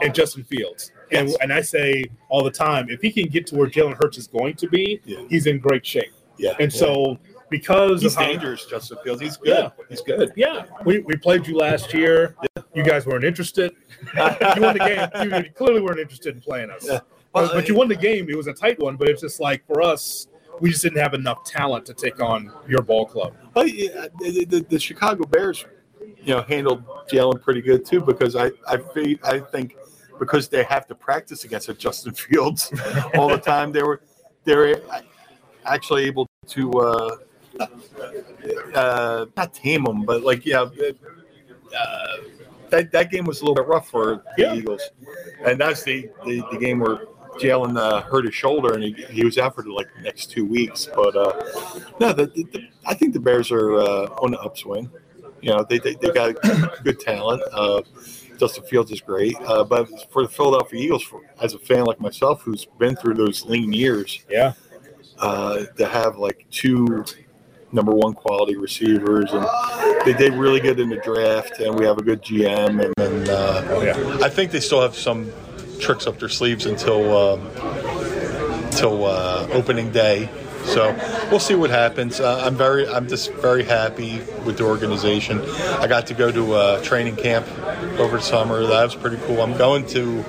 in 0.00 0.12
Justin 0.12 0.42
Fields, 0.42 0.90
and 1.12 1.30
and 1.42 1.52
I 1.52 1.60
say 1.60 2.06
all 2.28 2.42
the 2.42 2.50
time, 2.50 2.88
if 2.88 3.00
he 3.02 3.12
can 3.12 3.28
get 3.28 3.46
to 3.48 3.56
where 3.56 3.68
Jalen 3.68 4.02
Hurts 4.02 4.18
is 4.18 4.26
going 4.26 4.54
to 4.54 4.68
be, 4.68 5.00
yeah. 5.04 5.20
he's 5.28 5.46
in 5.46 5.60
great 5.60 5.86
shape. 5.86 6.12
Yeah, 6.38 6.54
and 6.60 6.72
yeah. 6.72 6.78
so 6.78 7.18
because 7.50 8.02
he's 8.02 8.14
dangerous, 8.14 8.64
how, 8.64 8.70
Justin 8.70 8.98
Fields. 9.02 9.22
He's 9.22 9.36
good. 9.36 9.48
Yeah. 9.48 9.70
He's 9.88 10.02
good. 10.02 10.32
Yeah, 10.36 10.66
we, 10.84 10.98
we 11.00 11.16
played 11.16 11.46
you 11.46 11.56
last 11.56 11.94
year. 11.94 12.36
Yeah. 12.42 12.62
You 12.74 12.82
guys 12.82 13.06
weren't 13.06 13.24
interested. 13.24 13.72
you 14.14 14.62
won 14.62 14.76
the 14.76 15.10
game. 15.14 15.44
You 15.44 15.50
clearly 15.52 15.80
weren't 15.80 15.98
interested 15.98 16.34
in 16.34 16.40
playing 16.40 16.70
us. 16.70 16.86
Yeah. 16.86 17.00
Well, 17.32 17.46
but, 17.46 17.54
but 17.54 17.68
you 17.68 17.74
won 17.74 17.88
the 17.88 17.96
game. 17.96 18.28
It 18.28 18.36
was 18.36 18.46
a 18.46 18.52
tight 18.52 18.78
one, 18.78 18.96
but 18.96 19.08
it's 19.08 19.22
just 19.22 19.40
like 19.40 19.66
for 19.66 19.82
us 19.82 20.28
we 20.60 20.70
just 20.70 20.82
didn't 20.82 20.98
have 20.98 21.14
enough 21.14 21.44
talent 21.44 21.86
to 21.86 21.94
take 21.94 22.20
on 22.20 22.52
your 22.66 22.82
ball 22.82 23.06
club. 23.06 23.34
Well, 23.54 23.66
yeah, 23.66 24.06
the, 24.20 24.44
the, 24.44 24.60
the, 24.68 24.78
Chicago 24.78 25.24
Bears, 25.24 25.64
you 26.00 26.34
know, 26.34 26.42
handled 26.42 26.84
Jalen 27.10 27.42
pretty 27.42 27.62
good 27.62 27.84
too 27.84 28.00
because 28.00 28.36
I 28.36 28.50
I, 28.66 28.78
I 29.22 29.40
think 29.40 29.76
because 30.18 30.48
they 30.48 30.64
have 30.64 30.86
to 30.88 30.94
practice 30.94 31.44
against 31.44 31.70
Justin 31.78 32.12
Fields 32.12 32.72
all 33.14 33.28
the 33.28 33.38
time, 33.38 33.72
they 33.72 33.82
were 33.82 34.00
they 34.44 34.56
were 34.56 34.80
actually 35.64 36.04
able 36.04 36.27
to 36.48 36.70
uh, 36.72 37.16
uh, 38.74 39.26
not 39.36 39.54
tame 39.54 39.84
them, 39.84 40.02
but 40.02 40.22
like 40.22 40.44
yeah. 40.46 40.66
Uh, 41.78 42.16
that, 42.70 42.92
that 42.92 43.10
game 43.10 43.24
was 43.24 43.40
a 43.40 43.44
little 43.44 43.54
bit 43.54 43.66
rough 43.66 43.88
for 43.88 44.22
the 44.36 44.42
yeah. 44.42 44.54
Eagles, 44.54 44.82
and 45.44 45.58
that's 45.58 45.82
the, 45.82 46.10
the, 46.26 46.42
the 46.52 46.58
game 46.58 46.80
where 46.80 47.06
Jalen 47.38 47.78
uh, 47.78 48.02
hurt 48.02 48.24
his 48.24 48.34
shoulder 48.34 48.74
and 48.74 48.82
he, 48.82 48.92
he 49.10 49.24
was 49.24 49.38
out 49.38 49.54
for 49.54 49.62
like 49.64 49.86
the 49.96 50.02
next 50.02 50.30
two 50.30 50.44
weeks. 50.44 50.88
But 50.94 51.16
uh, 51.16 51.32
no, 52.00 52.12
the, 52.12 52.26
the, 52.26 52.68
I 52.86 52.94
think 52.94 53.12
the 53.14 53.20
Bears 53.20 53.50
are 53.50 53.74
uh, 53.76 54.06
on 54.22 54.32
the 54.32 54.40
upswing. 54.40 54.90
You 55.40 55.50
know, 55.50 55.64
they, 55.68 55.78
they, 55.78 55.94
they 55.94 56.10
got 56.10 56.34
good 56.84 57.00
talent. 57.00 57.42
Uh, 57.52 57.82
Justin 58.38 58.64
Fields 58.64 58.90
is 58.90 59.00
great. 59.00 59.36
Uh, 59.44 59.64
but 59.64 59.88
for 60.10 60.22
the 60.22 60.28
Philadelphia 60.28 60.80
Eagles, 60.80 61.02
for, 61.02 61.22
as 61.40 61.54
a 61.54 61.58
fan 61.58 61.84
like 61.84 62.00
myself 62.00 62.42
who's 62.42 62.66
been 62.78 62.96
through 62.96 63.14
those 63.14 63.44
lean 63.44 63.72
years, 63.72 64.24
yeah, 64.28 64.52
uh, 65.20 65.64
to 65.76 65.86
have 65.86 66.16
like 66.16 66.46
two 66.50 67.04
number 67.72 67.92
one 67.92 68.14
quality 68.14 68.56
receivers, 68.56 69.30
and 69.32 69.46
they 70.04 70.14
did 70.14 70.34
really 70.34 70.60
good 70.60 70.80
in 70.80 70.88
the 70.88 70.96
draft, 70.96 71.60
and 71.60 71.78
we 71.78 71.84
have 71.84 71.98
a 71.98 72.02
good 72.02 72.22
GM, 72.22 72.84
and, 72.84 72.94
and 72.98 73.28
uh, 73.28 73.62
oh, 73.68 73.82
yeah. 73.82 74.24
I 74.24 74.28
think 74.28 74.50
they 74.50 74.60
still 74.60 74.80
have 74.80 74.96
some 74.96 75.30
tricks 75.78 76.06
up 76.06 76.18
their 76.18 76.28
sleeves 76.28 76.66
until 76.66 77.16
um, 77.16 77.46
until 78.64 79.06
uh, 79.06 79.48
opening 79.52 79.90
day. 79.90 80.28
So 80.64 80.94
we'll 81.30 81.40
see 81.40 81.54
what 81.54 81.70
happens. 81.70 82.20
Uh, 82.20 82.42
I'm 82.44 82.54
very, 82.54 82.86
I'm 82.86 83.08
just 83.08 83.32
very 83.34 83.64
happy 83.64 84.18
with 84.44 84.58
the 84.58 84.64
organization. 84.64 85.40
I 85.40 85.86
got 85.86 86.06
to 86.08 86.14
go 86.14 86.30
to 86.30 86.54
a 86.56 86.82
training 86.82 87.16
camp 87.16 87.46
over 87.98 88.18
the 88.18 88.22
summer. 88.22 88.66
That 88.66 88.84
was 88.84 88.94
pretty 88.94 89.16
cool. 89.26 89.40
I'm 89.40 89.56
going 89.56 89.86
to 89.88 90.22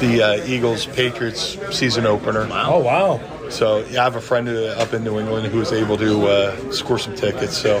the 0.00 0.22
uh, 0.22 0.46
Eagles 0.46 0.86
Patriots 0.86 1.58
season 1.76 2.06
opener. 2.06 2.46
Wow. 2.48 2.74
Oh 2.74 2.78
wow! 2.80 3.35
So 3.50 3.84
yeah, 3.86 4.00
I 4.00 4.04
have 4.04 4.16
a 4.16 4.20
friend 4.20 4.48
up 4.48 4.92
in 4.92 5.04
New 5.04 5.18
England 5.18 5.46
who 5.46 5.58
was 5.58 5.72
able 5.72 5.96
to 5.98 6.26
uh, 6.26 6.72
score 6.72 6.98
some 6.98 7.14
tickets. 7.14 7.56
So 7.56 7.78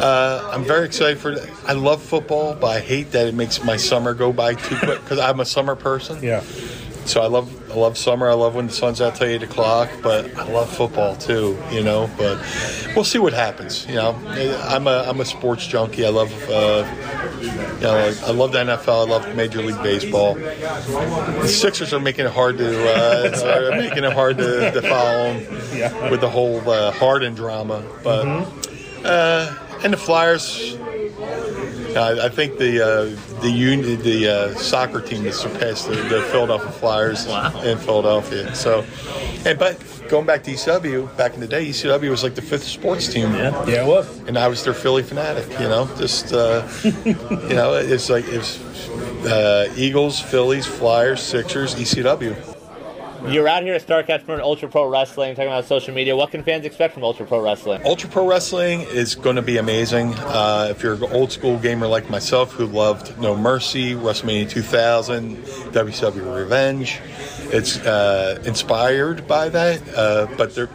uh, 0.00 0.50
I'm 0.52 0.64
very 0.64 0.86
excited 0.86 1.18
for. 1.18 1.36
I 1.66 1.72
love 1.72 2.02
football, 2.02 2.54
but 2.54 2.68
I 2.68 2.80
hate 2.80 3.12
that 3.12 3.26
it 3.26 3.34
makes 3.34 3.62
my 3.64 3.76
summer 3.76 4.14
go 4.14 4.32
by 4.32 4.54
too 4.54 4.76
quick 4.78 5.00
because 5.00 5.18
I'm 5.18 5.40
a 5.40 5.44
summer 5.44 5.74
person. 5.74 6.22
Yeah. 6.22 6.42
So 7.06 7.20
I 7.20 7.26
love 7.26 7.70
I 7.70 7.74
love 7.74 7.98
summer. 7.98 8.30
I 8.30 8.34
love 8.34 8.54
when 8.54 8.66
the 8.68 8.72
sun's 8.72 9.00
out 9.00 9.16
till 9.16 9.26
eight 9.26 9.42
o'clock. 9.42 9.90
But 10.02 10.34
I 10.36 10.48
love 10.50 10.74
football 10.74 11.16
too. 11.16 11.58
You 11.70 11.82
know. 11.82 12.08
But 12.16 12.38
we'll 12.94 13.04
see 13.04 13.18
what 13.18 13.32
happens. 13.32 13.86
You 13.86 13.96
know, 13.96 14.16
I'm 14.26 14.86
a 14.86 15.04
I'm 15.06 15.20
a 15.20 15.24
sports 15.24 15.66
junkie. 15.66 16.06
I 16.06 16.10
love. 16.10 16.32
Uh, 16.48 16.84
know, 17.80 18.14
I 18.24 18.30
love 18.30 18.52
the 18.52 18.58
NFL. 18.58 19.06
I 19.06 19.10
love 19.10 19.36
Major 19.36 19.62
League 19.62 19.82
Baseball. 19.82 20.34
The 20.34 21.48
Sixers 21.48 21.92
are 21.92 22.00
making 22.00 22.26
it 22.26 22.32
hard 22.32 22.58
to 22.58 22.94
uh, 22.94 23.76
making 23.76 24.04
it 24.04 24.12
hard 24.12 24.38
to, 24.38 24.70
to 24.70 24.82
follow 24.82 25.34
them 25.34 25.60
yeah. 25.74 26.10
with 26.10 26.20
the 26.20 26.30
whole 26.30 26.68
uh, 26.68 26.92
Harden 26.92 27.34
drama. 27.34 27.84
But 28.02 28.24
mm-hmm. 28.24 29.02
uh, 29.04 29.82
and 29.84 29.92
the 29.92 29.98
Flyers. 29.98 30.78
I 31.96 32.28
think 32.28 32.58
the 32.58 32.82
uh, 32.82 33.40
the 33.40 33.50
union, 33.50 34.02
the 34.02 34.28
uh, 34.28 34.54
soccer 34.56 35.00
team 35.00 35.22
has 35.26 35.38
surpassed 35.38 35.86
the, 35.86 35.94
the 35.94 36.22
Philadelphia 36.32 36.72
Flyers 36.72 37.24
wow. 37.28 37.62
in 37.62 37.78
Philadelphia. 37.78 38.52
So, 38.56 38.84
and 39.44 39.56
but 39.56 39.80
going 40.08 40.26
back 40.26 40.42
to 40.44 40.52
ECW, 40.52 41.16
back 41.16 41.34
in 41.34 41.40
the 41.40 41.46
day, 41.46 41.66
ECW 41.66 42.10
was 42.10 42.22
like 42.22 42.34
the 42.34 42.42
fifth 42.42 42.64
sports 42.64 43.08
team. 43.08 43.32
Yeah, 43.32 43.66
yeah, 43.66 43.84
it 43.84 43.86
was. 43.86 44.18
And 44.20 44.38
I 44.38 44.48
was 44.48 44.64
their 44.64 44.74
Philly 44.74 45.02
fanatic. 45.02 45.50
You 45.60 45.68
know, 45.68 45.88
just 45.96 46.32
uh, 46.32 46.68
you 47.04 47.54
know, 47.54 47.74
it's 47.74 48.10
like 48.10 48.24
it's 48.28 48.58
uh, 49.26 49.72
Eagles, 49.76 50.20
Phillies, 50.20 50.66
Flyers, 50.66 51.22
Sixers, 51.22 51.74
ECW. 51.74 52.54
You're 53.26 53.48
out 53.48 53.62
here 53.62 53.72
at 53.72 53.86
Starrcast 53.86 54.26
for 54.26 54.38
Ultra 54.38 54.68
Pro 54.68 54.86
Wrestling, 54.86 55.34
talking 55.34 55.46
about 55.46 55.64
social 55.64 55.94
media. 55.94 56.14
What 56.14 56.30
can 56.30 56.42
fans 56.42 56.66
expect 56.66 56.92
from 56.92 57.04
Ultra 57.04 57.24
Pro 57.24 57.40
Wrestling? 57.40 57.80
Ultra 57.82 58.10
Pro 58.10 58.28
Wrestling 58.28 58.82
is 58.82 59.14
going 59.14 59.36
to 59.36 59.42
be 59.42 59.56
amazing. 59.56 60.12
Uh, 60.12 60.68
if 60.70 60.82
you're 60.82 60.92
an 60.92 61.04
old 61.04 61.32
school 61.32 61.58
gamer 61.58 61.86
like 61.86 62.10
myself 62.10 62.52
who 62.52 62.66
loved 62.66 63.18
No 63.18 63.34
Mercy, 63.34 63.94
WrestleMania 63.94 64.50
2000, 64.50 65.38
WCW 65.38 66.36
Revenge, 66.36 67.00
it's 67.52 67.78
uh, 67.78 68.42
inspired 68.44 69.26
by 69.26 69.48
that. 69.48 69.82
Uh, 69.94 70.26
but 70.36 70.54
the 70.54 70.68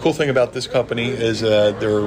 cool 0.00 0.12
thing 0.12 0.30
about 0.30 0.52
this 0.52 0.66
company 0.66 1.08
is 1.08 1.42
uh, 1.42 1.72
they're 1.78 2.06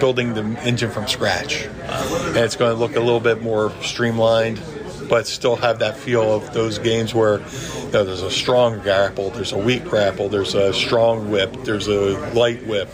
building 0.00 0.34
the 0.34 0.42
engine 0.62 0.90
from 0.90 1.06
scratch, 1.06 1.64
and 1.64 2.36
it's 2.36 2.56
going 2.56 2.72
to 2.72 2.78
look 2.78 2.96
a 2.96 3.00
little 3.00 3.20
bit 3.20 3.42
more 3.42 3.72
streamlined 3.82 4.60
but 5.08 5.26
still 5.26 5.56
have 5.56 5.80
that 5.80 5.94
feel 5.94 6.22
of 6.22 6.54
those 6.54 6.78
games 6.78 7.14
where 7.14 7.38
you 7.40 7.90
know, 7.92 8.02
there's 8.02 8.22
a 8.22 8.30
strong 8.30 8.78
grapple, 8.78 9.28
there's 9.28 9.52
a 9.52 9.58
weak 9.58 9.84
grapple, 9.84 10.30
there's 10.30 10.54
a 10.54 10.72
strong 10.72 11.30
whip, 11.30 11.52
there's 11.64 11.86
a 11.86 12.18
light 12.32 12.66
whip, 12.66 12.88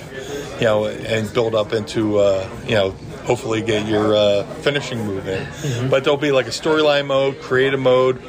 you 0.58 0.64
know, 0.64 0.86
and 0.86 1.32
build 1.32 1.54
up 1.54 1.72
into, 1.72 2.18
uh, 2.18 2.48
you 2.64 2.74
know, 2.74 2.90
hopefully 3.24 3.62
get 3.62 3.86
your 3.86 4.16
uh, 4.16 4.42
finishing 4.62 5.06
move 5.06 5.28
in. 5.28 5.44
Mm-hmm. 5.46 5.90
But 5.90 6.02
there'll 6.02 6.16
be 6.16 6.32
like 6.32 6.46
a 6.46 6.50
storyline 6.50 7.06
mode, 7.06 7.40
creative 7.40 7.78
mode. 7.78 8.20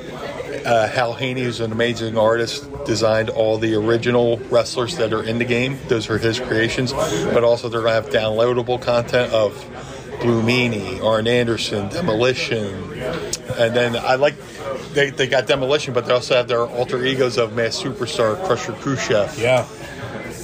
Uh, 0.65 0.87
Hal 0.87 1.13
Haney, 1.13 1.43
who's 1.43 1.59
an 1.59 1.71
amazing 1.71 2.17
artist, 2.17 2.69
designed 2.85 3.29
all 3.29 3.57
the 3.57 3.75
original 3.75 4.37
wrestlers 4.49 4.97
that 4.97 5.13
are 5.13 5.23
in 5.23 5.39
the 5.39 5.45
game. 5.45 5.77
Those 5.87 6.09
are 6.09 6.17
his 6.17 6.39
creations. 6.39 6.93
But 6.93 7.43
also, 7.43 7.69
they're 7.69 7.81
going 7.81 8.01
to 8.01 8.01
have 8.01 8.13
downloadable 8.13 8.81
content 8.81 9.33
of 9.33 9.53
Blue 10.21 10.41
Meanie, 10.41 11.03
Arn 11.03 11.27
Anderson, 11.27 11.89
Demolition, 11.89 12.65
and 13.57 13.75
then 13.75 13.95
I 13.95 14.15
like 14.15 14.35
they, 14.93 15.11
they 15.11 15.27
got 15.27 15.47
Demolition, 15.47 15.93
but 15.93 16.05
they 16.05 16.13
also 16.13 16.35
have 16.35 16.47
their 16.47 16.65
alter 16.65 17.03
egos 17.03 17.37
of 17.37 17.55
Masked 17.55 17.85
Superstar, 17.85 18.43
Crusher 18.45 18.73
Khrushchev. 18.73 19.39
Yeah. 19.39 19.65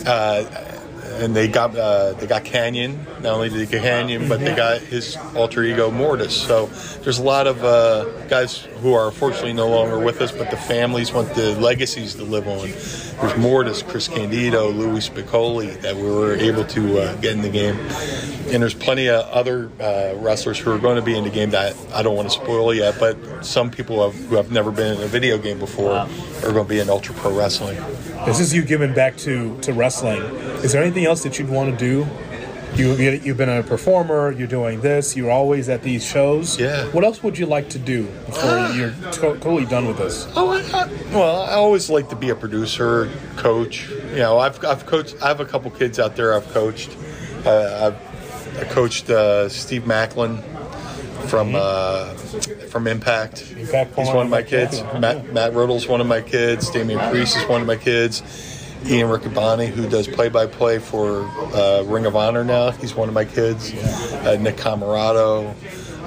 Uh, 0.06 0.75
and 1.16 1.36
they 1.36 1.48
got 1.48 1.76
uh, 1.76 2.14
they 2.14 2.28
got 2.28 2.44
Kanyon. 2.44 2.98
Not 3.22 3.36
only 3.36 3.50
did 3.50 3.60
they 3.60 3.66
get 3.66 3.82
Kanyon, 3.84 4.30
but 4.30 4.40
they 4.40 4.56
got 4.56 4.82
his 4.82 5.18
alter 5.36 5.64
ego 5.64 5.92
Mortis. 5.92 6.34
So 6.34 6.68
there's 7.02 7.20
a 7.20 7.24
lot 7.24 7.48
of 7.48 7.64
uh, 7.64 8.06
guys 8.28 8.62
who 8.82 8.94
are 8.94 9.08
unfortunately 9.08 9.54
no 9.54 9.70
longer 9.70 10.00
with 10.00 10.22
us, 10.22 10.32
but 10.32 10.52
the 10.52 10.58
families 10.58 11.14
want 11.14 11.34
the 11.36 11.56
legacies 11.60 12.16
to 12.16 12.24
live 12.24 12.48
on. 12.48 12.68
There's 12.68 13.38
Mortis, 13.38 13.82
Chris 13.82 14.08
Candido, 14.08 14.70
Louie 14.70 15.00
Spicolli 15.00 15.80
that 15.82 15.96
we 15.96 16.04
were 16.04 16.36
able 16.36 16.66
to 16.66 17.00
uh, 17.00 17.16
get 17.16 17.34
in 17.34 17.42
the 17.42 17.50
game, 17.50 17.78
and 18.48 18.62
there's 18.62 18.74
plenty 18.74 19.08
of 19.10 19.26
other 19.26 19.72
uh, 19.80 20.16
wrestlers 20.18 20.60
who 20.60 20.72
are 20.72 20.78
going 20.78 20.96
to 20.96 21.02
be 21.02 21.18
in 21.18 21.24
the 21.24 21.30
game 21.30 21.52
that 21.52 21.76
I 21.94 22.04
don't 22.04 22.16
want 22.16 22.30
to 22.30 22.36
spoil 22.36 22.74
yet. 22.74 22.96
But 23.00 23.46
some 23.46 23.72
people 23.72 24.10
have, 24.10 24.20
who 24.26 24.36
have 24.36 24.52
never 24.52 24.72
been 24.72 24.98
in 24.98 25.04
a 25.04 25.08
video 25.08 25.38
game 25.38 25.60
before 25.60 25.92
wow. 25.92 26.10
are 26.44 26.52
going 26.52 26.66
to 26.66 26.70
be 26.70 26.80
in 26.80 26.90
Ultra 26.90 27.16
Pro 27.16 27.36
Wrestling. 27.36 27.78
This 28.26 28.40
is 28.40 28.54
you 28.54 28.64
giving 28.64 28.94
back 28.94 29.18
to 29.18 29.60
to 29.62 29.74
wrestling. 29.74 30.22
Is 30.64 30.72
there 30.72 30.82
anything 30.82 31.06
else 31.06 31.24
that 31.24 31.38
you'd 31.40 31.50
want 31.50 31.72
to 31.72 31.78
do 31.78 32.08
you, 32.78 32.94
you've 33.24 33.38
been 33.38 33.50
a 33.50 33.64
performer. 33.64 34.32
You're 34.32 34.48
doing 34.48 34.82
this. 34.82 35.16
You're 35.16 35.32
always 35.32 35.70
at 35.70 35.82
these 35.82 36.06
shows. 36.06 36.60
Yeah. 36.60 36.86
What 36.88 37.04
else 37.04 37.24
would 37.24 37.38
you 37.38 37.46
like 37.46 37.70
to 37.70 37.80
do 37.80 38.06
before 38.26 38.50
uh, 38.50 38.74
you're 38.74 38.92
to- 38.92 39.40
totally 39.40 39.66
done 39.66 39.88
with 39.88 39.98
this? 39.98 40.28
Oh, 40.36 40.50
I, 40.50 40.60
I, 40.78 40.88
well, 41.14 41.44
I 41.44 41.54
always 41.54 41.90
like 41.90 42.10
to 42.10 42.16
be 42.16 42.30
a 42.30 42.36
producer, 42.36 43.10
coach. 43.38 43.90
You 43.90 44.18
know, 44.18 44.40
I've 44.40 44.64
I've 44.66 44.86
coached. 44.86 45.16
I 45.22 45.28
have 45.28 45.40
a 45.40 45.46
couple 45.46 45.72
kids 45.72 46.00
out 46.00 46.16
there. 46.16 46.34
I've 46.34 46.48
coached. 46.50 46.96
Uh, 47.46 47.94
I've 47.94 48.15
I 48.60 48.64
coached 48.66 49.10
uh, 49.10 49.50
Steve 49.50 49.84
Maclin 49.84 50.42
from 51.28 51.54
mm-hmm. 51.54 51.56
uh, 51.58 52.68
from 52.68 52.88
Impact. 52.88 53.52
Impact. 53.52 53.96
He's 53.96 54.08
one 54.08 54.26
of 54.26 54.30
my 54.30 54.44
kids. 54.44 54.82
Matt 55.00 55.34
Matt 55.34 55.54
Riddle's 55.54 55.88
one 55.88 56.02
of 56.02 56.08
my 56.08 56.22
kids. 56.22 56.70
Damian 56.70 57.00
Priest 57.10 57.38
is 57.38 57.48
one 57.48 57.62
of 57.62 57.68
my 57.68 57.76
kids. 57.76 58.22
Ian 58.86 59.10
Riccaboni, 59.10 59.68
who 59.68 59.90
does 59.90 60.08
play-by-play 60.08 60.78
for 60.78 61.24
uh, 61.56 61.84
Ring 61.88 62.06
of 62.06 62.16
Honor 62.16 62.44
now. 62.44 62.70
He's 62.70 62.94
one 62.94 63.08
of 63.08 63.16
my 63.16 63.26
kids. 63.26 63.74
Uh, 63.74 64.38
Nick 64.40 64.58
Comoroto. 64.58 65.56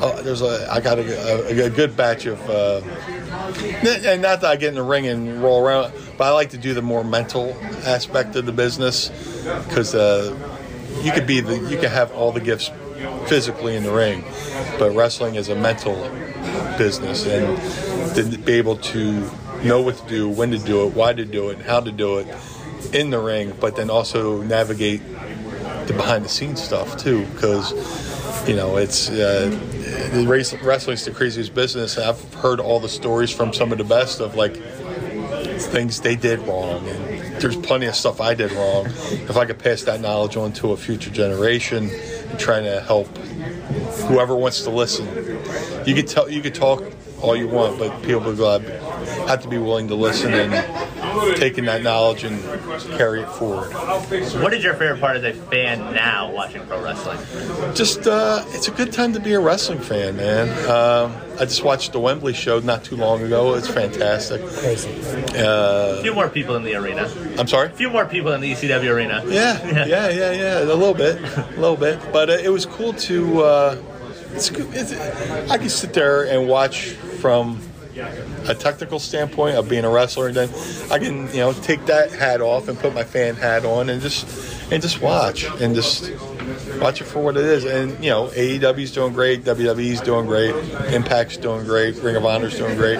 Oh, 0.00 0.22
there's 0.22 0.42
a 0.42 0.68
I 0.70 0.80
got 0.80 1.00
a, 1.00 1.58
a, 1.60 1.66
a 1.66 1.70
good 1.70 1.96
batch 1.96 2.26
of, 2.26 2.40
uh, 2.48 2.80
and 4.06 4.22
not 4.22 4.42
that 4.42 4.44
I 4.44 4.54
get 4.54 4.68
in 4.68 4.76
the 4.76 4.82
ring 4.82 5.08
and 5.08 5.42
roll 5.42 5.60
around, 5.60 5.92
but 6.16 6.24
I 6.24 6.30
like 6.30 6.50
to 6.50 6.58
do 6.58 6.72
the 6.72 6.82
more 6.82 7.02
mental 7.02 7.56
aspect 7.84 8.36
of 8.36 8.46
the 8.46 8.52
business 8.52 9.08
because 9.66 9.96
uh, 9.96 10.32
you 11.02 11.12
could 11.12 11.26
be 11.26 11.40
the 11.40 11.56
you 11.70 11.78
can 11.78 11.90
have 11.90 12.12
all 12.12 12.32
the 12.32 12.40
gifts 12.40 12.70
physically 13.26 13.76
in 13.76 13.82
the 13.82 13.92
ring, 13.92 14.24
but 14.78 14.94
wrestling 14.94 15.36
is 15.36 15.48
a 15.48 15.54
mental 15.54 15.94
business, 16.76 17.26
and 17.26 17.56
to 18.14 18.38
be 18.38 18.54
able 18.54 18.76
to 18.76 19.30
know 19.62 19.80
what 19.82 19.96
to 19.96 20.08
do, 20.08 20.28
when 20.28 20.50
to 20.50 20.58
do 20.58 20.86
it, 20.86 20.94
why 20.94 21.12
to 21.12 21.24
do 21.24 21.50
it, 21.50 21.58
how 21.62 21.80
to 21.80 21.92
do 21.92 22.18
it 22.18 22.26
in 22.92 23.10
the 23.10 23.18
ring, 23.18 23.52
but 23.60 23.76
then 23.76 23.90
also 23.90 24.42
navigate 24.42 25.02
the 25.86 25.94
behind 25.94 26.24
the 26.24 26.28
scenes 26.28 26.62
stuff 26.62 26.96
too, 26.96 27.24
because 27.26 27.72
you 28.48 28.54
know 28.54 28.76
it's 28.76 29.10
uh, 29.10 29.50
wrestling's 30.62 31.04
the 31.04 31.10
craziest 31.10 31.54
business. 31.54 31.98
I've 31.98 32.34
heard 32.34 32.60
all 32.60 32.80
the 32.80 32.88
stories 32.88 33.30
from 33.30 33.52
some 33.52 33.72
of 33.72 33.78
the 33.78 33.84
best 33.84 34.20
of 34.20 34.34
like 34.34 34.56
things 35.58 36.00
they 36.00 36.16
did 36.16 36.38
wrong, 36.40 36.86
and 36.88 37.17
there's 37.40 37.56
plenty 37.56 37.86
of 37.86 37.94
stuff 37.94 38.20
I 38.20 38.34
did 38.34 38.52
wrong. 38.52 38.86
If 38.86 39.36
I 39.36 39.44
could 39.44 39.58
pass 39.58 39.82
that 39.84 40.00
knowledge 40.00 40.36
on 40.36 40.52
to 40.54 40.72
a 40.72 40.76
future 40.76 41.10
generation, 41.10 41.90
and 41.90 42.38
trying 42.38 42.64
to 42.64 42.80
help 42.80 43.08
whoever 44.08 44.34
wants 44.36 44.62
to 44.62 44.70
listen, 44.70 45.06
you 45.86 45.94
could 45.94 46.08
tell 46.08 46.28
you 46.28 46.40
could 46.40 46.54
talk 46.54 46.82
all 47.20 47.34
you 47.36 47.48
want, 47.48 47.78
but 47.78 48.02
people 48.02 48.22
have 49.26 49.42
to 49.42 49.48
be 49.48 49.58
willing 49.58 49.88
to 49.88 49.94
listen 49.94 50.32
and 50.32 51.36
taking 51.36 51.64
that 51.64 51.82
knowledge 51.82 52.24
and 52.24 52.40
carry 52.84 53.22
it 53.22 53.28
forward. 53.28 53.72
What 54.42 54.54
is 54.54 54.62
your 54.64 54.74
favorite 54.74 55.00
part 55.00 55.16
as 55.16 55.24
a 55.24 55.32
fan 55.32 55.94
now 55.94 56.30
watching 56.30 56.64
pro 56.66 56.82
wrestling? 56.82 57.18
Just, 57.74 58.06
uh, 58.06 58.44
it's 58.48 58.68
a 58.68 58.70
good 58.70 58.92
time 58.92 59.12
to 59.14 59.20
be 59.20 59.32
a 59.34 59.40
wrestling 59.40 59.78
fan, 59.80 60.16
man. 60.16 60.48
Uh, 60.68 61.10
I 61.40 61.44
just 61.44 61.62
watched 61.62 61.92
the 61.92 62.00
Wembley 62.00 62.32
show 62.32 62.60
not 62.60 62.84
too 62.84 62.96
long 62.96 63.22
ago. 63.22 63.54
It's 63.54 63.68
fantastic. 63.68 64.40
Uh, 64.42 65.98
a 65.98 66.02
few 66.02 66.14
more 66.14 66.28
people 66.28 66.56
in 66.56 66.64
the 66.64 66.74
arena. 66.74 67.10
I'm 67.38 67.46
sorry? 67.46 67.68
A 67.68 67.70
few 67.72 67.90
more 67.90 68.06
people 68.06 68.32
in 68.32 68.40
the 68.40 68.52
ECW 68.52 68.90
arena. 68.92 69.22
Yeah, 69.28 69.86
yeah, 69.86 70.08
yeah, 70.08 70.32
yeah. 70.32 70.58
A 70.62 70.64
little 70.64 70.94
bit, 70.94 71.20
a 71.22 71.60
little 71.60 71.76
bit. 71.76 72.00
But 72.12 72.30
uh, 72.30 72.32
it 72.34 72.48
was 72.48 72.66
cool 72.66 72.92
to. 72.94 73.42
Uh, 73.42 73.82
it's, 74.32 74.50
it's, 74.50 74.92
I 75.50 75.58
can 75.58 75.68
sit 75.68 75.92
there 75.92 76.24
and 76.24 76.48
watch 76.48 76.90
from 76.90 77.60
a 78.48 78.54
technical 78.54 78.98
standpoint 78.98 79.56
of 79.56 79.68
being 79.68 79.84
a 79.84 79.90
wrestler, 79.90 80.28
and 80.28 80.36
then 80.36 80.48
I 80.90 80.98
can 80.98 81.28
you 81.28 81.40
know 81.40 81.52
take 81.52 81.84
that 81.86 82.10
hat 82.12 82.40
off 82.40 82.68
and 82.68 82.78
put 82.78 82.94
my 82.94 83.04
fan 83.04 83.36
hat 83.36 83.64
on 83.64 83.88
and 83.90 84.00
just 84.00 84.26
and 84.72 84.82
just 84.82 85.00
watch 85.00 85.44
and 85.60 85.74
just 85.74 86.10
watch 86.80 87.00
it 87.00 87.04
for 87.04 87.22
what 87.22 87.36
it 87.36 87.44
is. 87.44 87.64
And 87.64 87.92
you 88.02 88.10
know, 88.10 88.28
AEW's 88.28 88.92
doing 88.92 89.12
great, 89.12 89.44
WWE's 89.44 90.00
doing 90.00 90.26
great, 90.26 90.54
Impact's 90.92 91.36
doing 91.36 91.64
great, 91.64 91.96
Ring 91.96 92.16
of 92.16 92.24
Honor's 92.24 92.56
doing 92.56 92.76
great. 92.76 92.98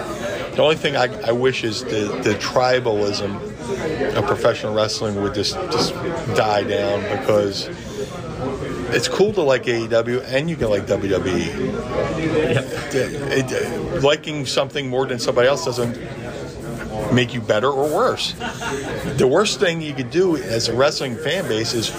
The 0.55 0.61
only 0.61 0.75
thing 0.75 0.95
I, 0.95 1.05
I 1.27 1.31
wish 1.31 1.63
is 1.63 1.83
the, 1.83 2.19
the 2.23 2.35
tribalism 2.35 4.15
of 4.15 4.25
professional 4.25 4.73
wrestling 4.73 5.21
would 5.21 5.33
just 5.33 5.55
just 5.71 5.93
die 6.35 6.63
down 6.63 7.01
because 7.19 7.67
it's 8.91 9.07
cool 9.07 9.33
to 9.33 9.41
like 9.41 9.63
AEW 9.63 10.23
and 10.25 10.49
you 10.49 10.55
can 10.55 10.69
like 10.69 10.85
WWE. 10.85 11.47
It, 12.93 13.51
it, 13.51 14.03
liking 14.03 14.45
something 14.45 14.89
more 14.89 15.05
than 15.05 15.19
somebody 15.19 15.47
else 15.47 15.65
doesn't 15.65 15.97
make 17.13 17.33
you 17.33 17.41
better 17.41 17.69
or 17.69 17.83
worse. 17.93 18.33
The 19.17 19.27
worst 19.27 19.59
thing 19.59 19.81
you 19.81 19.93
could 19.93 20.11
do 20.11 20.37
as 20.37 20.67
a 20.67 20.75
wrestling 20.75 21.15
fan 21.15 21.47
base 21.47 21.73
is 21.73 21.89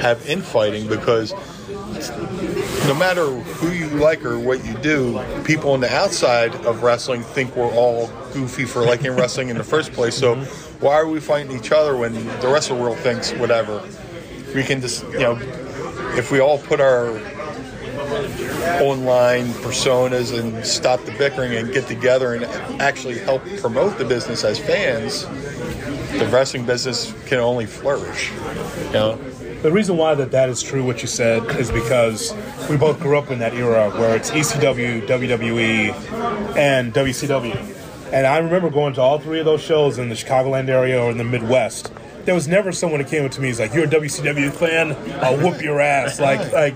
have 0.00 0.26
infighting 0.28 0.88
because 0.88 1.32
no 2.86 2.94
matter 2.94 3.24
who 3.24 3.70
you 3.70 3.86
like 3.88 4.24
or 4.24 4.38
what 4.38 4.64
you 4.64 4.74
do, 4.78 5.22
people 5.44 5.72
on 5.72 5.80
the 5.80 5.94
outside 5.94 6.54
of 6.66 6.82
wrestling 6.82 7.22
think 7.22 7.54
we're 7.54 7.72
all 7.72 8.08
goofy 8.32 8.64
for 8.64 8.84
liking 8.84 9.12
wrestling 9.12 9.48
in 9.48 9.56
the 9.56 9.64
first 9.64 9.92
place. 9.92 10.16
So 10.16 10.36
why 10.80 10.94
are 10.94 11.06
we 11.06 11.20
fighting 11.20 11.56
each 11.56 11.70
other 11.70 11.96
when 11.96 12.14
the 12.40 12.48
rest 12.48 12.70
of 12.70 12.76
the 12.76 12.82
world 12.82 12.98
thinks 12.98 13.32
whatever? 13.32 13.82
We 14.54 14.64
can 14.64 14.80
just, 14.80 15.04
you 15.04 15.20
know, 15.20 15.36
if 16.16 16.30
we 16.30 16.40
all 16.40 16.58
put 16.58 16.80
our 16.80 17.08
online 18.82 19.46
personas 19.62 20.38
and 20.38 20.64
stop 20.64 21.02
the 21.04 21.12
bickering 21.12 21.54
and 21.54 21.72
get 21.72 21.86
together 21.86 22.34
and 22.34 22.44
actually 22.80 23.18
help 23.18 23.42
promote 23.58 23.96
the 23.98 24.04
business 24.04 24.44
as 24.44 24.58
fans, 24.58 25.26
the 26.18 26.28
wrestling 26.30 26.66
business 26.66 27.14
can 27.26 27.38
only 27.38 27.66
flourish. 27.66 28.30
You 28.86 28.92
know? 28.92 29.16
The 29.62 29.70
reason 29.70 29.96
why 29.96 30.14
that 30.16 30.32
that 30.32 30.48
is 30.48 30.60
true, 30.62 30.84
what 30.84 31.02
you 31.02 31.08
said, 31.08 31.44
is 31.58 31.70
because 31.70 32.34
we 32.68 32.76
both 32.76 32.98
grew 32.98 33.16
up 33.16 33.30
in 33.30 33.38
that 33.38 33.54
era 33.54 33.90
where 33.90 34.16
it's 34.16 34.30
ECW, 34.30 35.06
WWE, 35.06 36.56
and 36.56 36.92
WCW. 36.92 38.12
And 38.12 38.26
I 38.26 38.38
remember 38.38 38.70
going 38.70 38.92
to 38.94 39.00
all 39.00 39.18
three 39.18 39.38
of 39.38 39.44
those 39.44 39.62
shows 39.62 39.98
in 39.98 40.08
the 40.08 40.14
Chicagoland 40.16 40.68
area 40.68 41.00
or 41.00 41.10
in 41.10 41.16
the 41.16 41.24
Midwest 41.24 41.92
there 42.24 42.34
was 42.34 42.46
never 42.48 42.72
someone 42.72 43.00
that 43.00 43.08
came 43.10 43.24
up 43.24 43.32
to 43.32 43.40
me. 43.40 43.48
He's 43.48 43.60
like, 43.60 43.74
"You're 43.74 43.84
a 43.84 43.88
WCW 43.88 44.50
fan? 44.52 44.92
I'll 45.22 45.36
whoop 45.36 45.62
your 45.62 45.80
ass." 45.80 46.20
Like, 46.20 46.52
like 46.52 46.74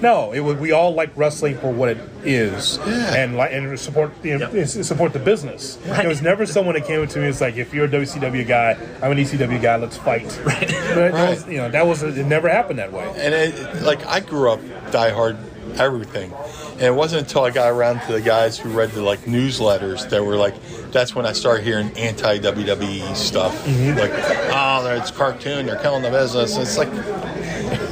No, 0.00 0.30
it 0.30 0.38
was, 0.40 0.56
we 0.58 0.70
all 0.70 0.94
like 0.94 1.10
wrestling 1.16 1.58
for 1.58 1.72
what 1.72 1.88
it 1.88 1.98
is, 2.24 2.78
Yeah. 2.86 3.14
and 3.16 3.36
like 3.36 3.52
and 3.52 3.76
support 3.80 4.12
the 4.22 4.64
support 4.84 5.12
the 5.12 5.18
business. 5.18 5.74
There 5.84 6.06
was 6.08 6.22
never 6.22 6.46
someone 6.46 6.74
that 6.76 6.86
came 6.86 7.04
to 7.04 7.18
me 7.18 7.24
and 7.24 7.26
was 7.32 7.40
like, 7.40 7.56
"If 7.56 7.74
you're 7.74 7.86
a 7.86 7.88
WCW 7.88 8.46
guy, 8.46 8.76
I'm 9.02 9.10
an 9.10 9.18
ECW 9.18 9.60
guy. 9.60 9.74
Let's 9.76 9.96
fight." 9.96 10.38
Right. 10.44 10.68
That 10.68 11.12
was, 11.30 11.48
you 11.48 11.56
know, 11.56 11.68
that 11.70 11.84
was 11.86 12.02
it. 12.04 12.24
Never 12.26 12.48
happened 12.48 12.78
that 12.78 12.92
way. 12.92 13.12
And 13.16 13.34
it, 13.34 13.82
like 13.82 14.06
I 14.06 14.20
grew 14.20 14.52
up 14.52 14.60
diehard 14.92 15.36
everything, 15.80 16.32
and 16.78 16.86
it 16.86 16.94
wasn't 16.94 17.26
until 17.26 17.42
I 17.42 17.50
got 17.50 17.72
around 17.72 18.00
to 18.06 18.12
the 18.12 18.20
guys 18.20 18.56
who 18.56 18.70
read 18.70 18.90
the 18.90 19.02
like 19.02 19.20
newsletters 19.22 20.08
that 20.10 20.24
were 20.24 20.36
like, 20.36 20.54
that's 20.92 21.12
when 21.12 21.26
I 21.26 21.32
started 21.32 21.64
hearing 21.64 21.90
anti 21.96 22.38
WWE 22.38 23.16
stuff. 23.16 23.66
Mm-hmm. 23.66 23.98
Like, 23.98 24.12
oh, 24.14 24.96
it's 24.96 25.10
cartoon, 25.10 25.66
they're 25.66 25.80
killing 25.80 26.02
the 26.02 26.10
business. 26.10 26.56
It's 26.56 26.78
like, 26.78 26.88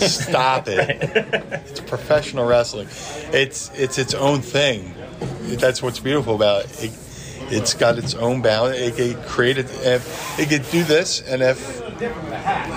stop 0.00 0.68
it. 0.68 1.52
It's 1.66 1.80
professional 1.80 2.46
wrestling. 2.46 2.86
It's 3.32 3.70
it's 3.74 3.98
its 3.98 4.14
own 4.14 4.40
thing. 4.40 4.94
That's 5.42 5.82
what's 5.82 5.98
beautiful 5.98 6.36
about 6.36 6.64
it. 6.64 6.84
it 6.84 6.90
it's 7.48 7.74
got 7.74 7.98
its 7.98 8.14
own 8.14 8.42
bound. 8.42 8.74
It 8.74 8.96
could 8.96 9.16
create 9.26 9.58
it. 9.58 9.66
If 9.70 10.38
it 10.38 10.48
could 10.48 10.68
do 10.70 10.84
this, 10.84 11.20
and 11.22 11.42
if 11.42 11.82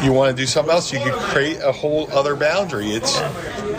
you 0.03 0.11
want 0.11 0.35
to 0.35 0.41
do 0.41 0.45
something 0.45 0.73
else, 0.73 0.91
you 0.91 0.99
could 0.99 1.13
create 1.13 1.59
a 1.61 1.71
whole 1.71 2.11
other 2.11 2.35
boundary. 2.35 2.91
It's 2.91 3.19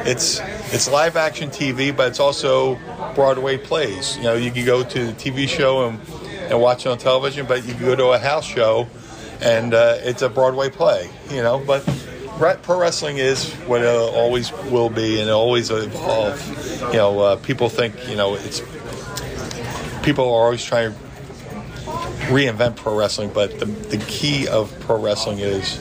it's 0.06 0.40
it's 0.72 0.88
live 0.88 1.16
action 1.16 1.50
TV, 1.50 1.94
but 1.96 2.08
it's 2.08 2.20
also 2.20 2.78
Broadway 3.14 3.56
plays. 3.58 4.16
You 4.16 4.24
know, 4.24 4.34
you 4.34 4.50
can 4.50 4.64
go 4.64 4.82
to 4.82 5.06
the 5.06 5.12
TV 5.12 5.48
show 5.48 5.88
and, 5.88 6.00
and 6.50 6.60
watch 6.60 6.86
it 6.86 6.90
on 6.90 6.98
television, 6.98 7.46
but 7.46 7.66
you 7.66 7.74
can 7.74 7.84
go 7.84 7.96
to 7.96 8.06
a 8.08 8.18
house 8.18 8.44
show 8.44 8.86
and 9.40 9.74
uh, 9.74 9.96
it's 10.00 10.22
a 10.22 10.28
Broadway 10.28 10.70
play. 10.70 11.10
You 11.30 11.42
know, 11.42 11.62
but 11.66 11.84
pro 12.62 12.80
wrestling 12.80 13.18
is 13.18 13.52
what 13.66 13.82
it 13.82 13.86
always 13.86 14.52
will 14.70 14.90
be, 14.90 15.20
and 15.20 15.28
it 15.28 15.32
always 15.32 15.70
evolve. 15.70 16.40
You 16.92 16.98
know, 16.98 17.20
uh, 17.20 17.36
people 17.36 17.68
think 17.68 18.08
you 18.08 18.16
know 18.16 18.34
it's 18.34 18.62
people 20.02 20.24
are 20.24 20.44
always 20.44 20.64
trying 20.64 20.92
to 20.92 20.98
reinvent 22.30 22.76
pro 22.76 22.96
wrestling, 22.96 23.30
but 23.32 23.58
the, 23.58 23.66
the 23.66 23.98
key 23.98 24.48
of 24.48 24.72
pro 24.80 25.00
wrestling 25.00 25.40
is 25.40 25.78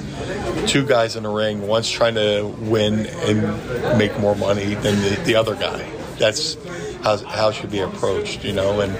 two 0.67 0.85
guys 0.85 1.15
in 1.15 1.23
the 1.23 1.29
ring, 1.29 1.67
one's 1.67 1.89
trying 1.89 2.15
to 2.15 2.45
win 2.59 3.05
and 3.05 3.97
make 3.97 4.17
more 4.19 4.35
money 4.35 4.73
than 4.75 4.95
the, 5.01 5.21
the 5.25 5.35
other 5.35 5.55
guy. 5.55 5.89
That's 6.17 6.57
how, 7.03 7.17
how 7.17 7.49
it 7.49 7.55
should 7.55 7.71
be 7.71 7.79
approached, 7.79 8.43
you 8.43 8.51
know. 8.51 8.81
And, 8.81 8.93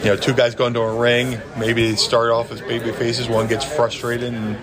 you 0.00 0.10
know, 0.10 0.16
two 0.16 0.34
guys 0.34 0.54
go 0.54 0.66
into 0.66 0.80
a 0.80 0.98
ring, 0.98 1.40
maybe 1.56 1.90
they 1.90 1.96
start 1.96 2.30
off 2.30 2.50
as 2.52 2.60
baby 2.60 2.92
faces, 2.92 3.28
one 3.28 3.46
gets 3.46 3.64
frustrated 3.64 4.34
and 4.34 4.58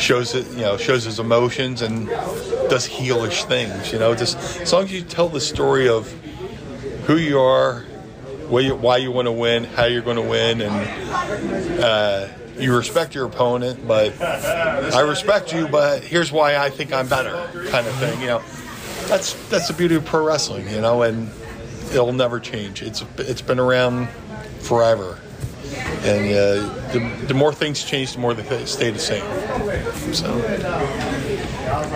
shows 0.00 0.34
it, 0.34 0.46
you 0.50 0.62
know, 0.62 0.76
shows 0.76 1.04
his 1.04 1.18
emotions 1.18 1.80
and 1.80 2.08
does 2.68 2.88
heelish 2.88 3.44
things, 3.44 3.92
you 3.92 3.98
know. 3.98 4.14
Just 4.14 4.36
as 4.60 4.72
long 4.72 4.84
as 4.84 4.92
you 4.92 5.02
tell 5.02 5.28
the 5.28 5.40
story 5.40 5.88
of 5.88 6.10
who 7.06 7.16
you 7.16 7.38
are, 7.38 7.84
you, 8.60 8.74
why 8.74 8.98
you 8.98 9.10
want 9.10 9.26
to 9.26 9.32
win, 9.32 9.64
how 9.64 9.84
you're 9.86 10.02
going 10.02 10.16
to 10.16 10.22
win, 10.22 10.60
and 10.60 11.80
uh, 11.80 12.28
you 12.58 12.76
respect 12.76 13.14
your 13.14 13.26
opponent, 13.26 13.86
but 13.86 14.20
I 14.20 15.00
respect 15.00 15.52
you, 15.52 15.68
but 15.68 16.02
here's 16.02 16.30
why 16.30 16.56
I 16.56 16.70
think 16.70 16.92
I'm 16.92 17.08
better, 17.08 17.32
kind 17.70 17.86
of 17.86 17.94
thing. 17.96 18.20
You 18.20 18.26
know, 18.26 18.42
that's 19.08 19.34
that's 19.48 19.68
the 19.68 19.74
beauty 19.74 19.94
of 19.94 20.04
pro 20.04 20.24
wrestling, 20.24 20.68
you 20.68 20.80
know, 20.80 21.02
and 21.02 21.30
it'll 21.90 22.12
never 22.12 22.40
change. 22.40 22.82
It's 22.82 23.04
it's 23.18 23.42
been 23.42 23.58
around 23.58 24.08
forever, 24.60 25.18
and 26.02 26.26
uh, 26.26 26.92
the, 26.92 27.26
the 27.26 27.34
more 27.34 27.52
things 27.52 27.82
change, 27.82 28.12
the 28.12 28.20
more 28.20 28.34
they 28.34 28.66
stay 28.66 28.90
the 28.90 28.98
same. 28.98 29.24
So. 30.14 31.21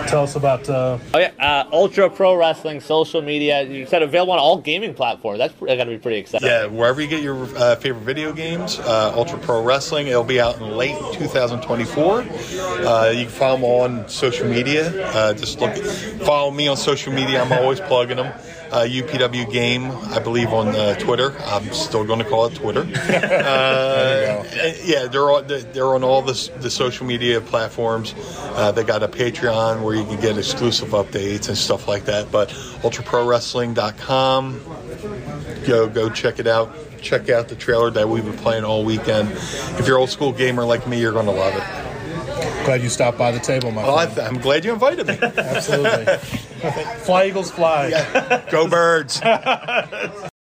Tell 0.07 0.23
us 0.23 0.35
about. 0.35 0.69
Uh, 0.69 0.97
Oh 1.13 1.19
yeah, 1.19 1.31
uh, 1.39 1.69
Ultra 1.71 2.09
Pro 2.09 2.35
Wrestling 2.35 2.79
social 2.79 3.21
media. 3.21 3.63
You 3.63 3.85
said 3.85 4.01
available 4.01 4.33
on 4.33 4.39
all 4.39 4.57
gaming 4.57 4.93
platforms. 4.93 5.39
That's 5.39 5.53
got 5.53 5.75
to 5.75 5.85
be 5.85 5.97
pretty 5.97 6.17
exciting. 6.17 6.47
Yeah, 6.47 6.65
wherever 6.67 7.01
you 7.01 7.07
get 7.07 7.21
your 7.23 7.43
uh, 7.57 7.75
favorite 7.75 8.03
video 8.03 8.31
games, 8.33 8.79
uh, 8.79 9.13
Ultra 9.15 9.39
Pro 9.39 9.63
Wrestling. 9.63 10.07
It'll 10.07 10.23
be 10.23 10.39
out 10.39 10.57
in 10.57 10.77
late 10.77 10.97
2024. 11.13 12.19
Uh, 12.21 13.09
you 13.15 13.23
can 13.23 13.29
follow 13.29 13.55
them 13.57 13.65
on 13.65 14.09
social 14.09 14.47
media. 14.47 15.07
Uh, 15.07 15.33
just 15.33 15.59
look, 15.59 15.75
follow 16.23 16.51
me 16.51 16.67
on 16.67 16.77
social 16.77 17.11
media. 17.13 17.41
I'm 17.41 17.51
always 17.51 17.79
plugging 17.79 18.17
them. 18.17 18.33
Uh, 18.71 18.81
UPW 18.81 19.49
Game, 19.49 19.89
I 20.11 20.19
believe 20.19 20.51
on 20.51 20.67
uh, 20.67 20.95
Twitter. 20.95 21.33
I'm 21.45 21.71
still 21.71 22.03
going 22.03 22.19
to 22.19 22.25
call 22.25 22.47
it 22.47 22.55
Twitter. 22.55 22.85
Uh, 23.47 24.43
yeah, 24.83 25.07
they're 25.07 25.29
all, 25.29 25.41
they're 25.41 25.93
on 25.95 26.03
all 26.03 26.21
the, 26.21 26.33
the 26.59 26.69
social 26.69 27.05
media 27.05 27.39
platforms. 27.39 28.13
Uh, 28.17 28.71
they 28.71 28.83
got 28.83 29.03
a 29.03 29.07
Patreon 29.07 29.81
where 29.83 29.95
you 29.97 30.05
can 30.05 30.19
get 30.19 30.37
exclusive 30.37 30.89
updates 30.89 31.47
and 31.47 31.57
stuff 31.57 31.87
like 31.87 32.05
that. 32.05 32.31
But 32.31 32.49
ultraprowrestling.com 32.49 34.61
go 35.65 35.87
go 35.87 36.09
check 36.09 36.39
it 36.39 36.47
out. 36.47 36.75
Check 37.01 37.29
out 37.29 37.47
the 37.47 37.55
trailer 37.55 37.91
that 37.91 38.09
we've 38.09 38.25
been 38.25 38.37
playing 38.37 38.63
all 38.63 38.83
weekend. 38.83 39.31
If 39.31 39.87
you're 39.87 39.97
old 39.97 40.09
school 40.09 40.31
gamer 40.31 40.65
like 40.65 40.87
me, 40.87 40.99
you're 40.99 41.11
going 41.11 41.27
to 41.27 41.31
love 41.31 41.53
it. 41.53 42.65
glad 42.65 42.81
you 42.81 42.89
stopped 42.89 43.17
by 43.17 43.31
the 43.31 43.39
table, 43.39 43.71
my 43.71 43.87
I 43.87 44.07
friend. 44.07 44.35
I'm 44.35 44.41
glad 44.41 44.65
you 44.65 44.73
invited 44.73 45.07
me. 45.07 45.17
Absolutely. 45.21 46.17
fly 47.03 47.27
Eagles 47.27 47.51
fly. 47.51 47.91
Go 48.49 48.67
birds. 48.67 49.21